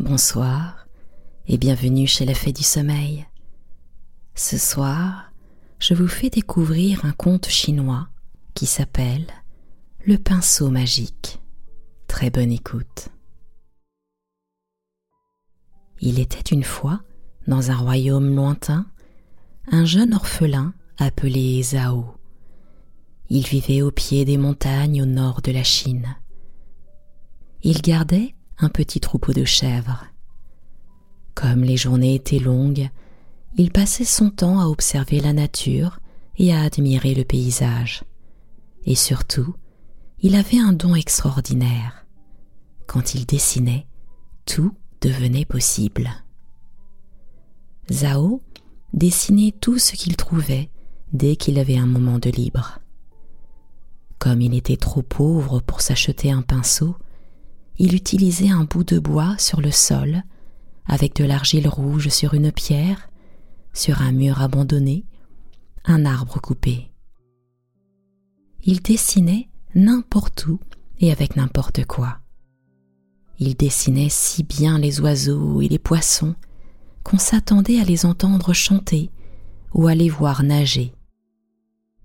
Bonsoir 0.00 0.86
et 1.48 1.58
bienvenue 1.58 2.06
chez 2.06 2.24
la 2.24 2.34
Fée 2.34 2.52
du 2.52 2.62
Sommeil. 2.62 3.26
Ce 4.36 4.56
soir, 4.56 5.32
je 5.80 5.92
vous 5.92 6.06
fais 6.06 6.30
découvrir 6.30 7.04
un 7.04 7.10
conte 7.10 7.48
chinois 7.48 8.06
qui 8.54 8.66
s'appelle 8.66 9.26
Le 10.06 10.16
pinceau 10.16 10.70
magique. 10.70 11.40
Très 12.06 12.30
bonne 12.30 12.52
écoute. 12.52 13.08
Il 16.00 16.20
était 16.20 16.54
une 16.54 16.62
fois, 16.62 17.00
dans 17.48 17.72
un 17.72 17.76
royaume 17.76 18.36
lointain, 18.36 18.86
un 19.72 19.84
jeune 19.84 20.14
orphelin 20.14 20.74
appelé 20.98 21.60
Zhao. 21.60 22.14
Il 23.30 23.44
vivait 23.44 23.82
au 23.82 23.90
pied 23.90 24.24
des 24.24 24.38
montagnes 24.38 25.02
au 25.02 25.06
nord 25.06 25.42
de 25.42 25.50
la 25.50 25.64
Chine. 25.64 26.16
Il 27.64 27.82
gardait 27.82 28.36
un 28.58 28.68
petit 28.68 29.00
troupeau 29.00 29.32
de 29.32 29.44
chèvres. 29.44 30.04
Comme 31.34 31.62
les 31.62 31.76
journées 31.76 32.14
étaient 32.14 32.38
longues, 32.38 32.90
il 33.56 33.70
passait 33.70 34.04
son 34.04 34.30
temps 34.30 34.60
à 34.60 34.66
observer 34.66 35.20
la 35.20 35.32
nature 35.32 36.00
et 36.36 36.52
à 36.52 36.62
admirer 36.62 37.14
le 37.14 37.24
paysage. 37.24 38.04
Et 38.84 38.94
surtout, 38.94 39.54
il 40.20 40.34
avait 40.34 40.58
un 40.58 40.72
don 40.72 40.94
extraordinaire. 40.94 42.06
Quand 42.86 43.14
il 43.14 43.26
dessinait, 43.26 43.86
tout 44.46 44.72
devenait 45.00 45.44
possible. 45.44 46.10
Zhao 47.90 48.42
dessinait 48.92 49.54
tout 49.60 49.78
ce 49.78 49.92
qu'il 49.92 50.16
trouvait 50.16 50.70
dès 51.12 51.36
qu'il 51.36 51.58
avait 51.58 51.78
un 51.78 51.86
moment 51.86 52.18
de 52.18 52.30
libre. 52.30 52.80
Comme 54.18 54.40
il 54.40 54.54
était 54.54 54.76
trop 54.76 55.02
pauvre 55.02 55.60
pour 55.60 55.80
s'acheter 55.80 56.30
un 56.32 56.42
pinceau, 56.42 56.96
il 57.78 57.94
utilisait 57.94 58.50
un 58.50 58.64
bout 58.64 58.84
de 58.84 58.98
bois 58.98 59.36
sur 59.38 59.60
le 59.60 59.70
sol, 59.70 60.22
avec 60.86 61.14
de 61.16 61.24
l'argile 61.24 61.68
rouge 61.68 62.08
sur 62.08 62.34
une 62.34 62.50
pierre, 62.50 63.08
sur 63.72 64.02
un 64.02 64.12
mur 64.12 64.42
abandonné, 64.42 65.04
un 65.84 66.04
arbre 66.04 66.40
coupé. 66.40 66.90
Il 68.64 68.82
dessinait 68.82 69.48
n'importe 69.74 70.46
où 70.46 70.58
et 70.98 71.12
avec 71.12 71.36
n'importe 71.36 71.84
quoi. 71.84 72.18
Il 73.38 73.54
dessinait 73.54 74.08
si 74.10 74.42
bien 74.42 74.78
les 74.78 75.00
oiseaux 75.00 75.60
et 75.60 75.68
les 75.68 75.78
poissons 75.78 76.34
qu'on 77.04 77.18
s'attendait 77.18 77.80
à 77.80 77.84
les 77.84 78.04
entendre 78.04 78.52
chanter 78.52 79.10
ou 79.72 79.86
à 79.86 79.94
les 79.94 80.08
voir 80.08 80.42
nager. 80.42 80.92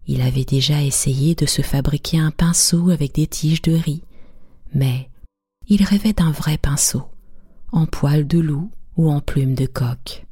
Il 0.06 0.22
avait 0.22 0.46
déjà 0.46 0.84
essayé 0.84 1.34
de 1.34 1.46
se 1.46 1.62
fabriquer 1.62 2.20
un 2.20 2.30
pinceau 2.32 2.92
avec 2.92 3.16
des 3.16 3.26
tiges 3.26 3.62
de 3.62 3.72
riz, 3.72 4.04
mais 4.76 5.10
il 5.68 5.84
rêvait 5.84 6.14
d'un 6.14 6.32
vrai 6.32 6.58
pinceau, 6.58 7.04
en 7.72 7.86
poil 7.86 8.28
de 8.28 8.40
loup 8.40 8.72
ou 8.98 9.10
en 9.10 9.22
plume 9.22 9.56
de 9.56 9.66
coq. 9.66 10.26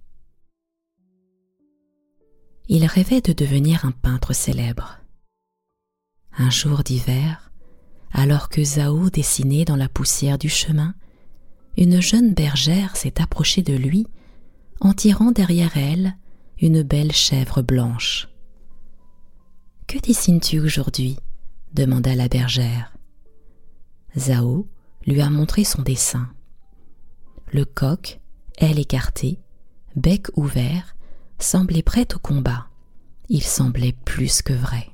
Il 2.67 2.85
rêvait 2.85 3.21
de 3.21 3.33
devenir 3.33 3.85
un 3.85 3.91
peintre 3.91 4.33
célèbre. 4.33 4.99
Un 6.37 6.49
jour 6.49 6.83
d'hiver, 6.83 7.51
alors 8.11 8.49
que 8.49 8.63
Zhao 8.63 9.09
dessinait 9.09 9.65
dans 9.65 9.75
la 9.75 9.89
poussière 9.89 10.37
du 10.37 10.49
chemin, 10.49 10.95
une 11.77 12.01
jeune 12.01 12.33
bergère 12.33 12.95
s'est 12.95 13.21
approchée 13.21 13.61
de 13.61 13.73
lui 13.73 14.07
en 14.79 14.93
tirant 14.93 15.31
derrière 15.31 15.77
elle 15.77 16.15
une 16.59 16.83
belle 16.83 17.11
chèvre 17.11 17.61
blanche. 17.61 18.29
Que 19.87 19.97
dessines-tu 19.99 20.59
aujourd'hui? 20.59 21.17
demanda 21.73 22.15
la 22.15 22.27
bergère. 22.27 22.93
Zhao 24.17 24.67
lui 25.05 25.21
a 25.21 25.29
montré 25.29 25.63
son 25.63 25.81
dessin. 25.81 26.29
Le 27.51 27.65
coq, 27.65 28.19
aile 28.57 28.79
écartée, 28.79 29.39
bec 29.95 30.27
ouvert, 30.35 30.95
semblait 31.39 31.81
prêt 31.81 32.07
au 32.15 32.19
combat. 32.19 32.67
Il 33.29 33.43
semblait 33.43 33.95
plus 34.05 34.41
que 34.41 34.53
vrai. 34.53 34.87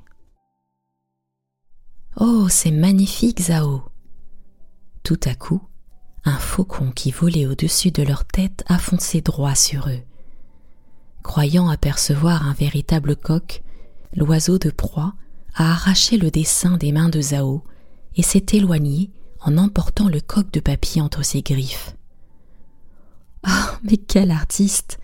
Oh, 2.16 2.48
c'est 2.48 2.70
magnifique, 2.70 3.40
Zao 3.42 3.82
Tout 5.02 5.20
à 5.24 5.34
coup, 5.34 5.62
un 6.24 6.38
faucon 6.38 6.90
qui 6.90 7.10
volait 7.10 7.46
au-dessus 7.46 7.90
de 7.90 8.02
leur 8.02 8.24
tête 8.24 8.64
a 8.66 8.78
foncé 8.78 9.20
droit 9.20 9.54
sur 9.54 9.88
eux. 9.88 10.02
Croyant 11.22 11.68
apercevoir 11.68 12.46
un 12.46 12.54
véritable 12.54 13.14
coq, 13.14 13.62
l'oiseau 14.16 14.58
de 14.58 14.70
proie 14.70 15.14
a 15.54 15.72
arraché 15.72 16.16
le 16.16 16.30
dessin 16.30 16.76
des 16.76 16.92
mains 16.92 17.08
de 17.08 17.20
Zao 17.20 17.62
et 18.16 18.22
s'est 18.22 18.46
éloigné 18.52 19.10
en 19.40 19.56
emportant 19.56 20.08
le 20.08 20.20
coq 20.20 20.50
de 20.52 20.60
papier 20.60 21.00
entre 21.00 21.22
ses 21.24 21.42
griffes. 21.42 21.94
Ah, 23.42 23.78
mais 23.82 23.96
quel 23.96 24.30
artiste 24.30 24.98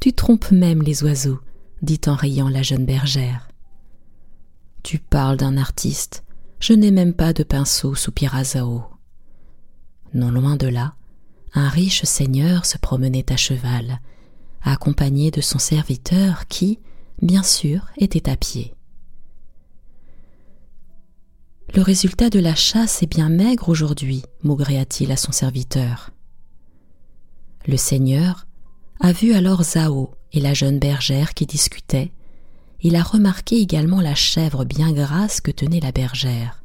Tu 0.00 0.12
trompes 0.12 0.50
même 0.50 0.82
les 0.82 1.02
oiseaux, 1.02 1.40
dit 1.82 2.00
en 2.06 2.14
riant 2.14 2.48
la 2.48 2.62
jeune 2.62 2.84
bergère. 2.84 3.48
Tu 4.82 4.98
parles 4.98 5.36
d'un 5.36 5.56
artiste. 5.56 6.24
Je 6.60 6.72
n'ai 6.72 6.90
même 6.90 7.14
pas 7.14 7.32
de 7.32 7.42
pinceau, 7.42 7.94
soupira 7.94 8.44
Zao. 8.44 8.84
Non 10.14 10.30
loin 10.30 10.56
de 10.56 10.66
là, 10.66 10.94
un 11.54 11.68
riche 11.68 12.04
seigneur 12.04 12.66
se 12.66 12.78
promenait 12.78 13.32
à 13.32 13.36
cheval, 13.36 14.00
accompagné 14.62 15.30
de 15.30 15.40
son 15.40 15.58
serviteur 15.58 16.46
qui, 16.46 16.78
bien 17.22 17.42
sûr, 17.42 17.86
était 17.96 18.28
à 18.28 18.36
pied. 18.36 18.74
Le 21.74 21.82
résultat 21.82 22.30
de 22.30 22.38
la 22.38 22.54
chasse 22.54 23.02
est 23.02 23.06
bien 23.06 23.28
maigre 23.28 23.68
aujourd'hui, 23.68 24.22
maugréa-t-il 24.42 25.12
à 25.12 25.16
son 25.16 25.32
serviteur. 25.32 26.10
Le 27.66 27.76
seigneur 27.76 28.46
a 29.00 29.12
vu 29.12 29.34
alors 29.34 29.62
Zao 29.62 30.14
et 30.32 30.40
la 30.40 30.54
jeune 30.54 30.78
bergère 30.78 31.34
qui 31.34 31.46
discutaient. 31.46 32.10
Il 32.80 32.96
a 32.96 33.02
remarqué 33.02 33.56
également 33.56 34.00
la 34.00 34.14
chèvre 34.14 34.64
bien 34.64 34.92
grasse 34.92 35.40
que 35.40 35.50
tenait 35.50 35.80
la 35.80 35.92
bergère. 35.92 36.64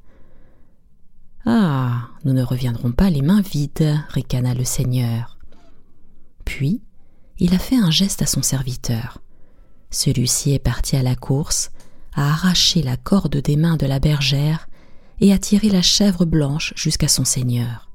Ah, 1.45 2.07
nous 2.23 2.33
ne 2.33 2.43
reviendrons 2.43 2.93
pas 2.93 3.09
les 3.09 3.21
mains 3.21 3.41
vides, 3.41 3.99
ricana 4.09 4.53
le 4.53 4.63
seigneur. 4.63 5.37
Puis, 6.45 6.81
il 7.39 7.53
a 7.53 7.59
fait 7.59 7.77
un 7.77 7.91
geste 7.91 8.21
à 8.21 8.25
son 8.25 8.41
serviteur. 8.41 9.19
Celui-ci 9.91 10.53
est 10.53 10.59
parti 10.59 10.95
à 10.95 11.03
la 11.03 11.15
course, 11.15 11.71
a 12.13 12.29
arraché 12.29 12.81
la 12.81 12.95
corde 12.95 13.37
des 13.37 13.57
mains 13.57 13.75
de 13.75 13.85
la 13.85 13.99
bergère 13.99 14.67
et 15.23 15.31
a 15.31 15.37
tiré 15.37 15.69
la 15.69 15.81
chèvre 15.81 16.25
blanche 16.25 16.73
jusqu'à 16.75 17.07
son 17.07 17.23
seigneur. 17.23 17.89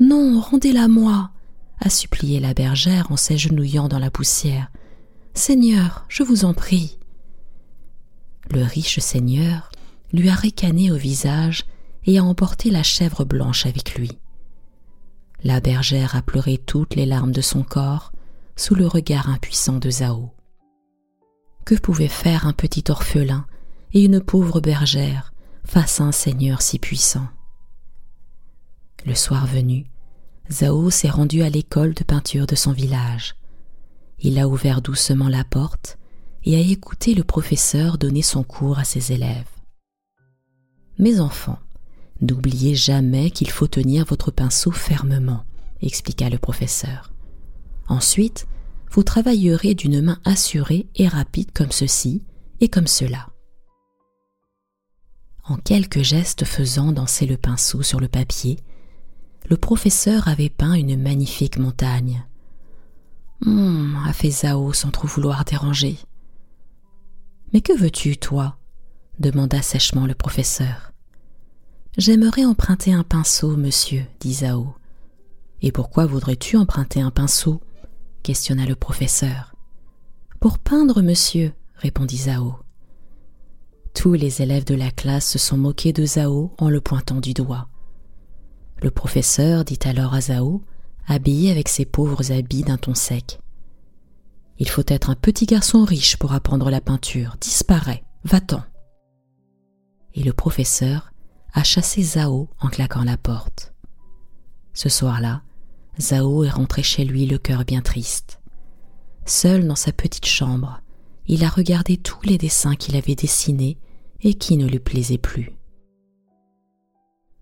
Non, 0.00 0.40
rendez-la 0.40 0.88
moi, 0.88 1.32
a 1.80 1.90
supplié 1.90 2.40
la 2.40 2.54
bergère 2.54 3.12
en 3.12 3.18
s'agenouillant 3.18 3.88
dans 3.88 3.98
la 3.98 4.10
poussière. 4.10 4.72
Seigneur, 5.34 6.06
je 6.08 6.22
vous 6.22 6.46
en 6.46 6.54
prie. 6.54 6.98
Le 8.50 8.62
riche 8.62 9.00
seigneur 9.00 9.70
lui 10.14 10.30
a 10.30 10.34
ricané 10.34 10.90
au 10.90 10.96
visage 10.96 11.66
et 12.06 12.16
a 12.16 12.24
emporté 12.24 12.70
la 12.70 12.82
chèvre 12.82 13.26
blanche 13.26 13.66
avec 13.66 13.94
lui. 13.96 14.10
La 15.44 15.60
bergère 15.60 16.16
a 16.16 16.22
pleuré 16.22 16.56
toutes 16.56 16.94
les 16.94 17.04
larmes 17.04 17.32
de 17.32 17.42
son 17.42 17.62
corps 17.64 18.12
sous 18.56 18.74
le 18.74 18.86
regard 18.86 19.28
impuissant 19.28 19.76
de 19.76 19.90
Zao. 19.90 20.30
Que 21.66 21.74
pouvait 21.74 22.08
faire 22.08 22.46
un 22.46 22.54
petit 22.54 22.84
orphelin 22.88 23.44
et 23.92 24.02
une 24.02 24.22
pauvre 24.22 24.62
bergère 24.62 25.29
face 25.70 26.00
à 26.00 26.04
un 26.04 26.10
seigneur 26.10 26.62
si 26.62 26.80
puissant. 26.80 27.28
Le 29.06 29.14
soir 29.14 29.46
venu, 29.46 29.86
Zhao 30.50 30.90
s'est 30.90 31.08
rendu 31.08 31.42
à 31.42 31.48
l'école 31.48 31.94
de 31.94 32.02
peinture 32.02 32.48
de 32.48 32.56
son 32.56 32.72
village. 32.72 33.36
Il 34.18 34.40
a 34.40 34.48
ouvert 34.48 34.82
doucement 34.82 35.28
la 35.28 35.44
porte 35.44 35.96
et 36.42 36.56
a 36.56 36.58
écouté 36.58 37.14
le 37.14 37.22
professeur 37.22 37.98
donner 37.98 38.22
son 38.22 38.42
cours 38.42 38.80
à 38.80 38.84
ses 38.84 39.12
élèves. 39.12 39.46
Mes 40.98 41.20
enfants, 41.20 41.60
n'oubliez 42.20 42.74
jamais 42.74 43.30
qu'il 43.30 43.48
faut 43.48 43.68
tenir 43.68 44.04
votre 44.04 44.32
pinceau 44.32 44.72
fermement, 44.72 45.44
expliqua 45.82 46.30
le 46.30 46.38
professeur. 46.38 47.12
Ensuite, 47.86 48.48
vous 48.90 49.04
travaillerez 49.04 49.74
d'une 49.74 50.02
main 50.02 50.18
assurée 50.24 50.88
et 50.96 51.06
rapide 51.06 51.52
comme 51.54 51.70
ceci 51.70 52.24
et 52.60 52.68
comme 52.68 52.88
cela 52.88 53.29
en 55.50 55.56
quelques 55.56 56.02
gestes 56.02 56.44
faisant 56.44 56.92
danser 56.92 57.26
le 57.26 57.36
pinceau 57.36 57.82
sur 57.82 58.00
le 58.00 58.08
papier, 58.08 58.58
le 59.48 59.56
professeur 59.56 60.28
avait 60.28 60.48
peint 60.48 60.74
une 60.74 61.00
magnifique 61.00 61.58
montagne. 61.58 62.24
Hum, 63.44 63.98
a 64.06 64.12
fait 64.12 64.30
Zao 64.30 64.72
sans 64.72 64.90
trop 64.90 65.08
vouloir 65.08 65.44
déranger. 65.44 65.98
Mais 67.52 67.60
que 67.60 67.76
veux-tu, 67.76 68.16
toi? 68.16 68.56
demanda 69.18 69.60
sèchement 69.60 70.06
le 70.06 70.14
professeur. 70.14 70.92
J'aimerais 71.98 72.44
emprunter 72.44 72.92
un 72.92 73.02
pinceau, 73.02 73.56
monsieur, 73.56 74.04
dit 74.20 74.34
Zao. 74.34 74.74
Et 75.62 75.72
pourquoi 75.72 76.06
voudrais-tu 76.06 76.56
emprunter 76.56 77.00
un 77.00 77.10
pinceau? 77.10 77.60
questionna 78.22 78.66
le 78.66 78.76
professeur. 78.76 79.54
Pour 80.38 80.58
peindre, 80.58 81.02
monsieur, 81.02 81.52
répondit 81.74 82.16
Zao. 82.18 82.54
Tous 83.94 84.14
les 84.14 84.40
élèves 84.42 84.64
de 84.64 84.74
la 84.74 84.90
classe 84.90 85.28
se 85.28 85.38
sont 85.38 85.56
moqués 85.56 85.92
de 85.92 86.04
Zhao 86.04 86.54
en 86.58 86.68
le 86.68 86.80
pointant 86.80 87.20
du 87.20 87.34
doigt. 87.34 87.68
Le 88.82 88.90
professeur 88.90 89.64
dit 89.64 89.78
alors 89.84 90.14
à 90.14 90.20
Zhao 90.22 90.62
habillé 91.06 91.50
avec 91.50 91.68
ses 91.68 91.84
pauvres 91.84 92.32
habits 92.32 92.62
d'un 92.62 92.78
ton 92.78 92.94
sec. 92.94 93.40
Il 94.58 94.68
faut 94.68 94.84
être 94.86 95.10
un 95.10 95.14
petit 95.14 95.46
garçon 95.46 95.84
riche 95.84 96.16
pour 96.16 96.32
apprendre 96.32 96.70
la 96.70 96.80
peinture. 96.80 97.36
Disparaît, 97.40 98.04
va-t'en. 98.24 98.62
Et 100.14 100.22
le 100.22 100.32
professeur 100.32 101.12
a 101.52 101.64
chassé 101.64 102.02
Zhao 102.02 102.48
en 102.60 102.68
claquant 102.68 103.04
la 103.04 103.16
porte. 103.16 103.74
Ce 104.72 104.88
soir-là, 104.88 105.42
Zhao 105.98 106.44
est 106.44 106.50
rentré 106.50 106.82
chez 106.82 107.04
lui 107.04 107.26
le 107.26 107.38
cœur 107.38 107.64
bien 107.64 107.80
triste. 107.82 108.40
Seul 109.26 109.66
dans 109.66 109.76
sa 109.76 109.92
petite 109.92 110.26
chambre, 110.26 110.80
il 111.32 111.44
a 111.44 111.48
regardé 111.48 111.96
tous 111.96 112.20
les 112.24 112.38
dessins 112.38 112.74
qu'il 112.74 112.96
avait 112.96 113.14
dessinés 113.14 113.78
et 114.20 114.34
qui 114.34 114.56
ne 114.56 114.66
lui 114.66 114.80
plaisaient 114.80 115.16
plus. 115.16 115.52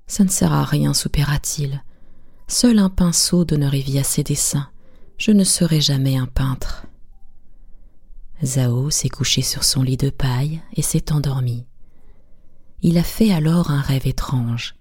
Ça 0.07 0.25
ne 0.25 0.29
sert 0.29 0.53
à 0.53 0.63
rien, 0.63 0.93
soupira-t-il. 0.93 1.83
Seul 2.49 2.81
un 2.81 2.91
pinceau 2.91 3.47
donnerait 3.47 3.81
vie 3.81 3.99
à 3.99 4.05
ses 4.05 4.23
dessins. 4.23 4.69
Je 5.17 5.31
ne 5.31 5.43
serai 5.43 5.81
jamais 5.81 6.19
un 6.19 6.27
peintre. 6.27 6.85
Zhao 8.45 8.91
s'est 8.91 9.09
couché 9.09 9.41
sur 9.41 9.65
son 9.65 9.83
lit 9.83 9.97
de 9.97 10.11
paille 10.11 10.61
et 10.75 10.83
s'est 10.83 11.11
endormi. 11.11 11.65
Il 12.83 12.99
a 12.99 13.03
fait 13.03 13.33
alors 13.33 13.71
un 13.71 13.81
rêve 13.81 14.07
étrange. 14.07 14.77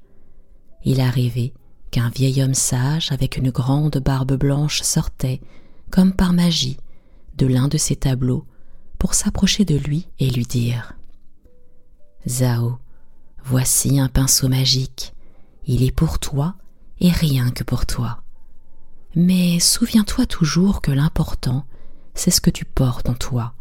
Il 0.84 1.00
a 1.00 1.10
rêvé 1.10 1.54
qu'un 1.92 2.10
vieil 2.10 2.44
homme 2.44 2.54
sage 2.54 3.14
avec 3.14 3.38
une 3.38 3.52
grande 3.52 4.00
barbe 4.00 4.34
blanche 4.34 4.82
sortait, 4.82 5.40
comme 5.92 6.12
par 6.12 6.34
magie, 6.34 6.78
de 7.38 7.48
l'un 7.48 7.70
de 7.70 7.78
ses 7.78 7.96
tableaux 7.96 8.46
pour 8.98 9.14
s'approcher 9.14 9.66
de 9.66 9.76
lui 9.76 10.08
et 10.20 10.30
lui 10.30 10.46
dire 10.46 10.94
Zhao, 12.28 12.78
voici 13.44 14.00
un 14.00 14.10
pinceau 14.10 14.48
magique. 14.48 15.14
Il 15.66 15.84
est 15.84 15.92
pour 15.92 16.20
toi 16.20 16.56
et 17.00 17.12
rien 17.12 17.52
que 17.52 17.64
pour 17.64 17.86
toi. 17.86 18.24
Mais 19.16 19.60
souviens-toi 19.60 20.26
toujours 20.26 20.82
que 20.82 20.92
l'important, 20.92 21.66
c'est 22.14 22.32
ce 22.32 22.42
que 22.42 22.50
tu 22.50 22.66
portes 22.66 23.10
en 23.10 23.14
toi, 23.14 23.54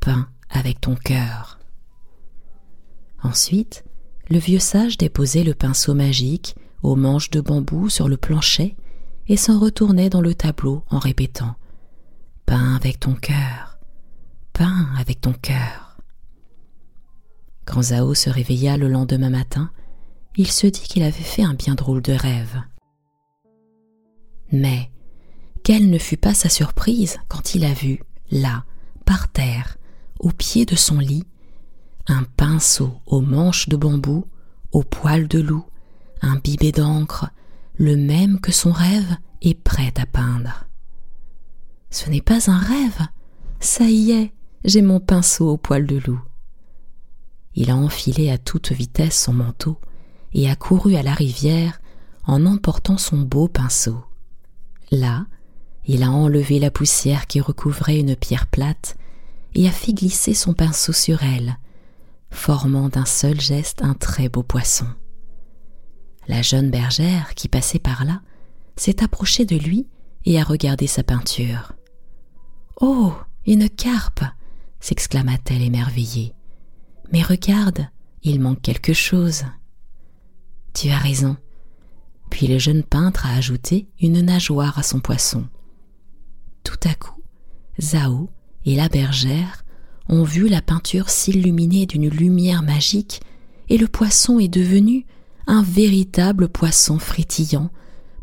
peint 0.00 0.28
avec 0.50 0.80
ton 0.80 0.94
cœur. 0.94 1.58
Ensuite, 3.22 3.84
le 4.30 4.38
vieux 4.38 4.58
sage 4.58 4.98
déposait 4.98 5.44
le 5.44 5.54
pinceau 5.54 5.94
magique 5.94 6.56
aux 6.82 6.96
manches 6.96 7.30
de 7.30 7.40
bambou 7.40 7.88
sur 7.88 8.08
le 8.08 8.16
plancher 8.16 8.76
et 9.26 9.36
s'en 9.36 9.58
retournait 9.58 10.10
dans 10.10 10.20
le 10.20 10.34
tableau 10.34 10.84
en 10.90 10.98
répétant 10.98 11.56
Peins 12.46 12.76
avec 12.76 13.00
ton 13.00 13.14
cœur, 13.14 13.67
avec 14.98 15.20
ton 15.20 15.32
cœur. 15.32 15.96
Quand 17.64 17.82
Zhao 17.82 18.14
se 18.14 18.30
réveilla 18.30 18.76
le 18.76 18.88
lendemain 18.88 19.30
matin, 19.30 19.70
il 20.36 20.50
se 20.50 20.66
dit 20.66 20.82
qu'il 20.82 21.02
avait 21.02 21.12
fait 21.12 21.42
un 21.42 21.54
bien 21.54 21.74
drôle 21.74 22.02
de 22.02 22.12
rêve. 22.12 22.60
Mais 24.50 24.90
quelle 25.62 25.90
ne 25.90 25.98
fut 25.98 26.16
pas 26.16 26.34
sa 26.34 26.48
surprise 26.48 27.18
quand 27.28 27.54
il 27.54 27.64
a 27.64 27.74
vu, 27.74 28.00
là, 28.30 28.64
par 29.04 29.28
terre, 29.30 29.76
au 30.18 30.30
pied 30.30 30.64
de 30.64 30.76
son 30.76 30.98
lit, 30.98 31.24
un 32.06 32.24
pinceau 32.24 33.00
aux 33.06 33.20
manches 33.20 33.68
de 33.68 33.76
bambou, 33.76 34.24
aux 34.72 34.82
poils 34.82 35.28
de 35.28 35.40
loup, 35.40 35.66
bibet 36.42 36.72
d'encre, 36.72 37.30
le 37.76 37.96
même 37.96 38.40
que 38.40 38.52
son 38.52 38.72
rêve, 38.72 39.16
est 39.42 39.54
prêt 39.54 39.92
à 39.96 40.06
peindre. 40.06 40.66
Ce 41.90 42.10
n'est 42.10 42.22
pas 42.22 42.50
un 42.50 42.58
rêve, 42.58 43.06
ça 43.60 43.84
y 43.84 44.12
est, 44.12 44.32
j'ai 44.64 44.82
mon 44.82 45.00
pinceau 45.00 45.50
aux 45.50 45.56
poils 45.56 45.86
de 45.86 45.96
loup. 45.98 46.20
Il 47.54 47.70
a 47.70 47.76
enfilé 47.76 48.30
à 48.30 48.38
toute 48.38 48.72
vitesse 48.72 49.20
son 49.20 49.32
manteau 49.32 49.78
et 50.32 50.48
a 50.50 50.56
couru 50.56 50.96
à 50.96 51.02
la 51.02 51.14
rivière 51.14 51.80
en 52.24 52.46
emportant 52.46 52.98
son 52.98 53.18
beau 53.18 53.48
pinceau. 53.48 54.04
Là, 54.90 55.26
il 55.86 56.02
a 56.02 56.10
enlevé 56.10 56.58
la 56.58 56.70
poussière 56.70 57.26
qui 57.26 57.40
recouvrait 57.40 57.98
une 57.98 58.16
pierre 58.16 58.46
plate 58.46 58.96
et 59.54 59.66
a 59.66 59.72
fait 59.72 59.92
glisser 59.92 60.34
son 60.34 60.52
pinceau 60.52 60.92
sur 60.92 61.22
elle, 61.22 61.56
formant 62.30 62.88
d'un 62.88 63.06
seul 63.06 63.40
geste 63.40 63.82
un 63.82 63.94
très 63.94 64.28
beau 64.28 64.42
poisson. 64.42 64.86
La 66.26 66.42
jeune 66.42 66.70
bergère 66.70 67.34
qui 67.34 67.48
passait 67.48 67.78
par 67.78 68.04
là 68.04 68.20
s'est 68.76 69.02
approchée 69.02 69.46
de 69.46 69.56
lui 69.56 69.86
et 70.26 70.38
a 70.38 70.44
regardé 70.44 70.86
sa 70.86 71.02
peinture. 71.02 71.72
Oh. 72.80 73.14
Une 73.48 73.70
carpe. 73.70 74.22
S'exclama 74.80 75.38
t-elle 75.38 75.62
émerveillée. 75.62 76.34
Mais 77.12 77.22
regarde, 77.22 77.88
il 78.22 78.40
manque 78.40 78.62
quelque 78.62 78.92
chose. 78.92 79.44
Tu 80.74 80.90
as 80.90 80.98
raison. 80.98 81.36
Puis 82.30 82.46
le 82.46 82.58
jeune 82.58 82.82
peintre 82.82 83.26
a 83.26 83.34
ajouté 83.34 83.88
une 84.00 84.20
nageoire 84.20 84.78
à 84.78 84.82
son 84.82 85.00
poisson. 85.00 85.46
Tout 86.62 86.78
à 86.84 86.94
coup, 86.94 87.22
Zhao 87.80 88.30
et 88.64 88.76
la 88.76 88.88
bergère 88.88 89.64
ont 90.08 90.24
vu 90.24 90.48
la 90.48 90.62
peinture 90.62 91.08
s'illuminer 91.08 91.86
d'une 91.86 92.08
lumière 92.08 92.62
magique 92.62 93.22
et 93.68 93.78
le 93.78 93.88
poisson 93.88 94.38
est 94.38 94.48
devenu 94.48 95.06
un 95.46 95.62
véritable 95.62 96.48
poisson 96.48 96.98
frétillant, 96.98 97.70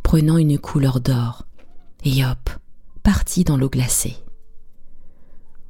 prenant 0.04 0.38
une 0.38 0.60
couleur 0.60 1.00
d'or. 1.00 1.48
Et 2.04 2.24
hop, 2.24 2.50
parti 3.04 3.44
dans 3.44 3.58
l'eau 3.58 3.70
glacée. 3.70 4.16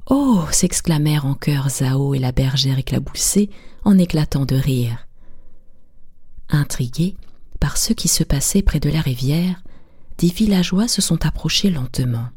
Oh 0.08 0.44
s'exclamèrent 0.52 1.26
en 1.26 1.34
chœur 1.34 1.68
Zhao 1.68 2.14
et 2.14 2.20
la 2.20 2.30
bergère 2.30 2.78
éclaboussée 2.78 3.50
en 3.84 3.98
éclatant 3.98 4.46
de 4.46 4.54
rire. 4.54 5.08
Intrigués 6.48 7.16
par 7.58 7.76
ce 7.76 7.92
qui 7.92 8.06
se 8.06 8.22
passait 8.22 8.62
près 8.62 8.78
de 8.78 8.90
la 8.90 9.00
rivière, 9.00 9.62
des 10.18 10.28
villageois 10.28 10.86
se 10.86 11.02
sont 11.02 11.26
approchés 11.26 11.70
lentement. 11.70 12.28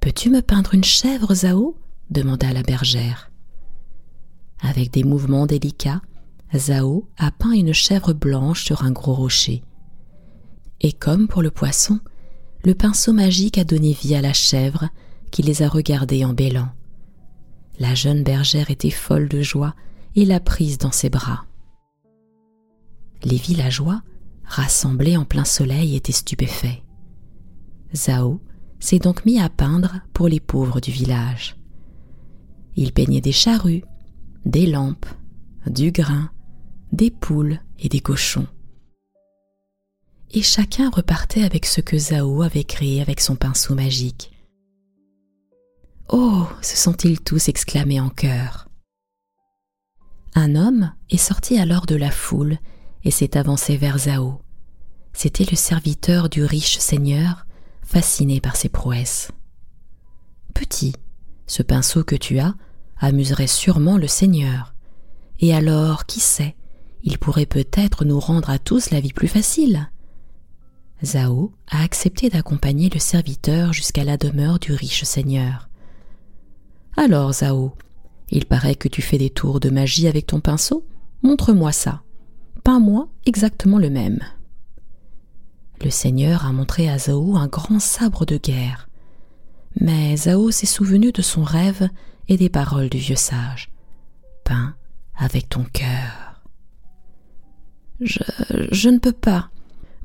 Peux-tu 0.00 0.28
me 0.28 0.42
peindre 0.42 0.74
une 0.74 0.84
chèvre, 0.84 1.34
Zhao 1.34 1.76
demanda 2.10 2.52
la 2.52 2.62
bergère. 2.62 3.30
Avec 4.60 4.90
des 4.90 5.04
mouvements 5.04 5.46
délicats, 5.46 6.02
Zhao 6.54 7.08
a 7.16 7.30
peint 7.30 7.52
une 7.52 7.72
chèvre 7.72 8.12
blanche 8.12 8.64
sur 8.64 8.82
un 8.82 8.90
gros 8.90 9.14
rocher. 9.14 9.62
Et 10.80 10.92
comme 10.92 11.28
pour 11.28 11.42
le 11.42 11.50
poisson, 11.50 12.00
le 12.64 12.74
pinceau 12.74 13.12
magique 13.12 13.56
a 13.56 13.64
donné 13.64 13.92
vie 13.92 14.14
à 14.14 14.20
la 14.20 14.32
chèvre 14.32 14.88
qui 15.30 15.42
les 15.42 15.62
a 15.62 15.68
regardés 15.68 16.24
en 16.24 16.32
bêlant. 16.32 16.68
La 17.78 17.94
jeune 17.94 18.22
bergère 18.22 18.70
était 18.70 18.90
folle 18.90 19.28
de 19.28 19.42
joie 19.42 19.74
et 20.14 20.24
l'a 20.24 20.40
prise 20.40 20.78
dans 20.78 20.92
ses 20.92 21.10
bras. 21.10 21.46
Les 23.22 23.36
villageois, 23.36 24.02
rassemblés 24.44 25.16
en 25.16 25.24
plein 25.24 25.44
soleil, 25.44 25.96
étaient 25.96 26.12
stupéfaits. 26.12 26.82
Zhao 27.94 28.40
s'est 28.78 28.98
donc 28.98 29.24
mis 29.24 29.40
à 29.40 29.48
peindre 29.48 30.00
pour 30.12 30.28
les 30.28 30.40
pauvres 30.40 30.80
du 30.80 30.90
village. 30.90 31.56
Il 32.76 32.92
peignait 32.92 33.20
des 33.20 33.32
charrues, 33.32 33.84
des 34.44 34.66
lampes, 34.66 35.06
du 35.66 35.92
grain, 35.92 36.30
des 36.92 37.10
poules 37.10 37.60
et 37.78 37.88
des 37.88 38.00
cochons. 38.00 38.46
Et 40.32 40.42
chacun 40.42 40.90
repartait 40.90 41.42
avec 41.42 41.66
ce 41.66 41.80
que 41.80 41.98
Zhao 41.98 42.42
avait 42.42 42.64
créé 42.64 43.00
avec 43.00 43.20
son 43.20 43.36
pinceau 43.36 43.74
magique. 43.74 44.30
Oh 46.12 46.48
se 46.60 46.76
sont-ils 46.76 47.20
tous 47.20 47.48
exclamés 47.48 48.00
en 48.00 48.08
chœur. 48.08 48.68
Un 50.34 50.56
homme 50.56 50.92
est 51.08 51.16
sorti 51.16 51.56
alors 51.56 51.86
de 51.86 51.94
la 51.94 52.10
foule 52.10 52.58
et 53.04 53.12
s'est 53.12 53.36
avancé 53.36 53.76
vers 53.76 53.96
Zhao. 53.96 54.40
C'était 55.12 55.46
le 55.48 55.56
serviteur 55.56 56.28
du 56.28 56.44
riche 56.44 56.78
seigneur, 56.78 57.46
fasciné 57.82 58.40
par 58.40 58.56
ses 58.56 58.68
prouesses. 58.68 59.30
Petit, 60.52 60.94
ce 61.46 61.62
pinceau 61.62 62.02
que 62.02 62.16
tu 62.16 62.40
as 62.40 62.54
amuserait 62.98 63.46
sûrement 63.46 63.96
le 63.96 64.08
seigneur. 64.08 64.74
Et 65.38 65.54
alors, 65.54 66.06
qui 66.06 66.18
sait, 66.18 66.56
il 67.04 67.18
pourrait 67.18 67.46
peut-être 67.46 68.04
nous 68.04 68.18
rendre 68.18 68.50
à 68.50 68.58
tous 68.58 68.90
la 68.90 68.98
vie 68.98 69.12
plus 69.12 69.28
facile. 69.28 69.90
Zhao 71.04 71.52
a 71.68 71.82
accepté 71.82 72.30
d'accompagner 72.30 72.90
le 72.90 72.98
serviteur 72.98 73.72
jusqu'à 73.72 74.02
la 74.02 74.16
demeure 74.16 74.58
du 74.58 74.72
riche 74.72 75.04
seigneur. 75.04 75.69
Alors, 76.96 77.32
Zhao, 77.32 77.72
il 78.30 78.46
paraît 78.46 78.74
que 78.74 78.88
tu 78.88 79.02
fais 79.02 79.18
des 79.18 79.30
tours 79.30 79.60
de 79.60 79.70
magie 79.70 80.08
avec 80.08 80.26
ton 80.26 80.40
pinceau 80.40 80.84
Montre-moi 81.22 81.72
ça. 81.72 82.02
Peins-moi 82.64 83.08
exactement 83.26 83.78
le 83.78 83.90
même. 83.90 84.20
Le 85.82 85.90
seigneur 85.90 86.46
a 86.46 86.52
montré 86.52 86.88
à 86.88 86.98
Zhao 86.98 87.36
un 87.36 87.46
grand 87.46 87.80
sabre 87.80 88.24
de 88.24 88.36
guerre. 88.36 88.88
Mais 89.80 90.16
Zhao 90.16 90.50
s'est 90.50 90.66
souvenu 90.66 91.12
de 91.12 91.22
son 91.22 91.42
rêve 91.42 91.88
et 92.28 92.36
des 92.36 92.48
paroles 92.48 92.88
du 92.88 92.98
vieux 92.98 93.16
sage. 93.16 93.70
Peins 94.44 94.74
avec 95.16 95.48
ton 95.48 95.64
cœur. 95.64 96.42
Je, 98.00 98.20
je 98.70 98.88
ne 98.88 98.98
peux 98.98 99.12
pas. 99.12 99.50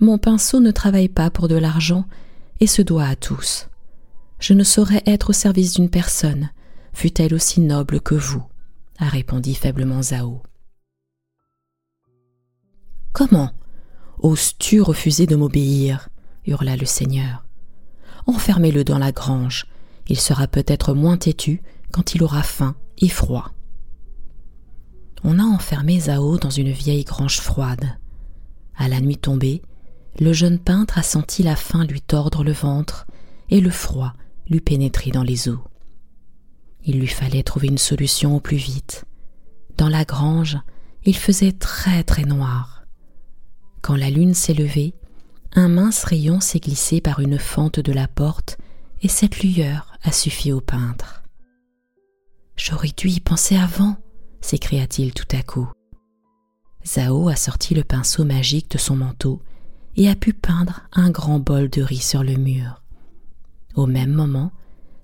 Mon 0.01 0.17
pinceau 0.17 0.59
ne 0.59 0.71
travaille 0.71 1.07
pas 1.07 1.29
pour 1.29 1.47
de 1.47 1.55
l'argent 1.55 2.05
et 2.59 2.67
se 2.67 2.81
doit 2.81 3.05
à 3.05 3.15
tous. 3.15 3.69
Je 4.39 4.53
ne 4.53 4.63
saurais 4.63 5.03
être 5.05 5.29
au 5.29 5.33
service 5.33 5.73
d'une 5.73 5.89
personne, 5.89 6.49
fût-elle 6.95 7.33
aussi 7.33 7.59
noble 7.59 7.99
que 7.99 8.15
vous, 8.15 8.43
a 8.97 9.09
répondu 9.09 9.53
faiblement 9.53 10.01
Zhao. 10.01 10.41
Comment 13.11 13.51
Oses-tu 14.19 14.81
refuser 14.81 15.27
de 15.27 15.35
m'obéir? 15.35 16.07
hurla 16.47 16.77
le 16.77 16.85
seigneur. 16.85 17.45
Enfermez-le 18.27 18.83
dans 18.85 18.97
la 18.97 19.11
grange, 19.11 19.65
il 20.07 20.19
sera 20.19 20.47
peut-être 20.47 20.93
moins 20.93 21.17
têtu 21.17 21.61
quand 21.91 22.15
il 22.15 22.23
aura 22.23 22.43
faim 22.43 22.75
et 22.97 23.09
froid. 23.09 23.51
On 25.23 25.37
a 25.37 25.43
enfermé 25.43 25.99
Zao 25.99 26.37
dans 26.37 26.49
une 26.49 26.71
vieille 26.71 27.03
grange 27.03 27.39
froide. 27.39 27.97
À 28.77 28.87
la 28.87 29.01
nuit 29.01 29.17
tombée, 29.17 29.61
le 30.19 30.31
jeune 30.31 30.59
peintre 30.59 30.97
a 30.97 31.03
senti 31.03 31.43
la 31.43 31.57
faim 31.57 31.83
lui 31.83 32.01
tordre 32.01 32.43
le 32.43 32.53
ventre 32.53 33.05
et 33.49 33.59
le 33.59 33.69
froid 33.69 34.13
lui 34.47 34.61
pénétrer 34.61 35.11
dans 35.11 35.23
les 35.23 35.49
os. 35.49 35.59
Il 36.85 36.99
lui 36.99 37.07
fallait 37.07 37.43
trouver 37.43 37.67
une 37.67 37.77
solution 37.77 38.35
au 38.35 38.39
plus 38.39 38.57
vite. 38.57 39.05
Dans 39.77 39.89
la 39.89 40.05
grange, 40.05 40.57
il 41.03 41.15
faisait 41.15 41.51
très 41.51 42.03
très 42.03 42.23
noir. 42.23 42.83
Quand 43.81 43.95
la 43.95 44.09
lune 44.09 44.33
s'est 44.33 44.53
levée, 44.53 44.93
un 45.53 45.67
mince 45.67 46.03
rayon 46.03 46.39
s'est 46.39 46.59
glissé 46.59 47.01
par 47.01 47.19
une 47.19 47.39
fente 47.39 47.79
de 47.79 47.91
la 47.91 48.07
porte 48.07 48.57
et 49.01 49.07
cette 49.07 49.43
lueur 49.43 49.93
a 50.03 50.11
suffi 50.11 50.51
au 50.51 50.61
peintre. 50.61 51.23
J'aurais 52.55 52.93
dû 52.95 53.09
y 53.09 53.19
penser 53.19 53.57
avant, 53.57 53.97
s'écria-t-il 54.41 55.13
tout 55.13 55.27
à 55.35 55.43
coup. 55.43 55.69
Zao 56.85 57.29
a 57.29 57.35
sorti 57.35 57.73
le 57.73 57.83
pinceau 57.83 58.25
magique 58.25 58.71
de 58.71 58.77
son 58.77 58.95
manteau 58.95 59.41
et 59.95 60.09
a 60.09 60.15
pu 60.15 60.33
peindre 60.33 60.81
un 60.93 61.09
grand 61.09 61.39
bol 61.39 61.69
de 61.69 61.81
riz 61.81 61.97
sur 61.97 62.23
le 62.23 62.35
mur. 62.35 62.81
Au 63.75 63.87
même 63.87 64.13
moment, 64.13 64.51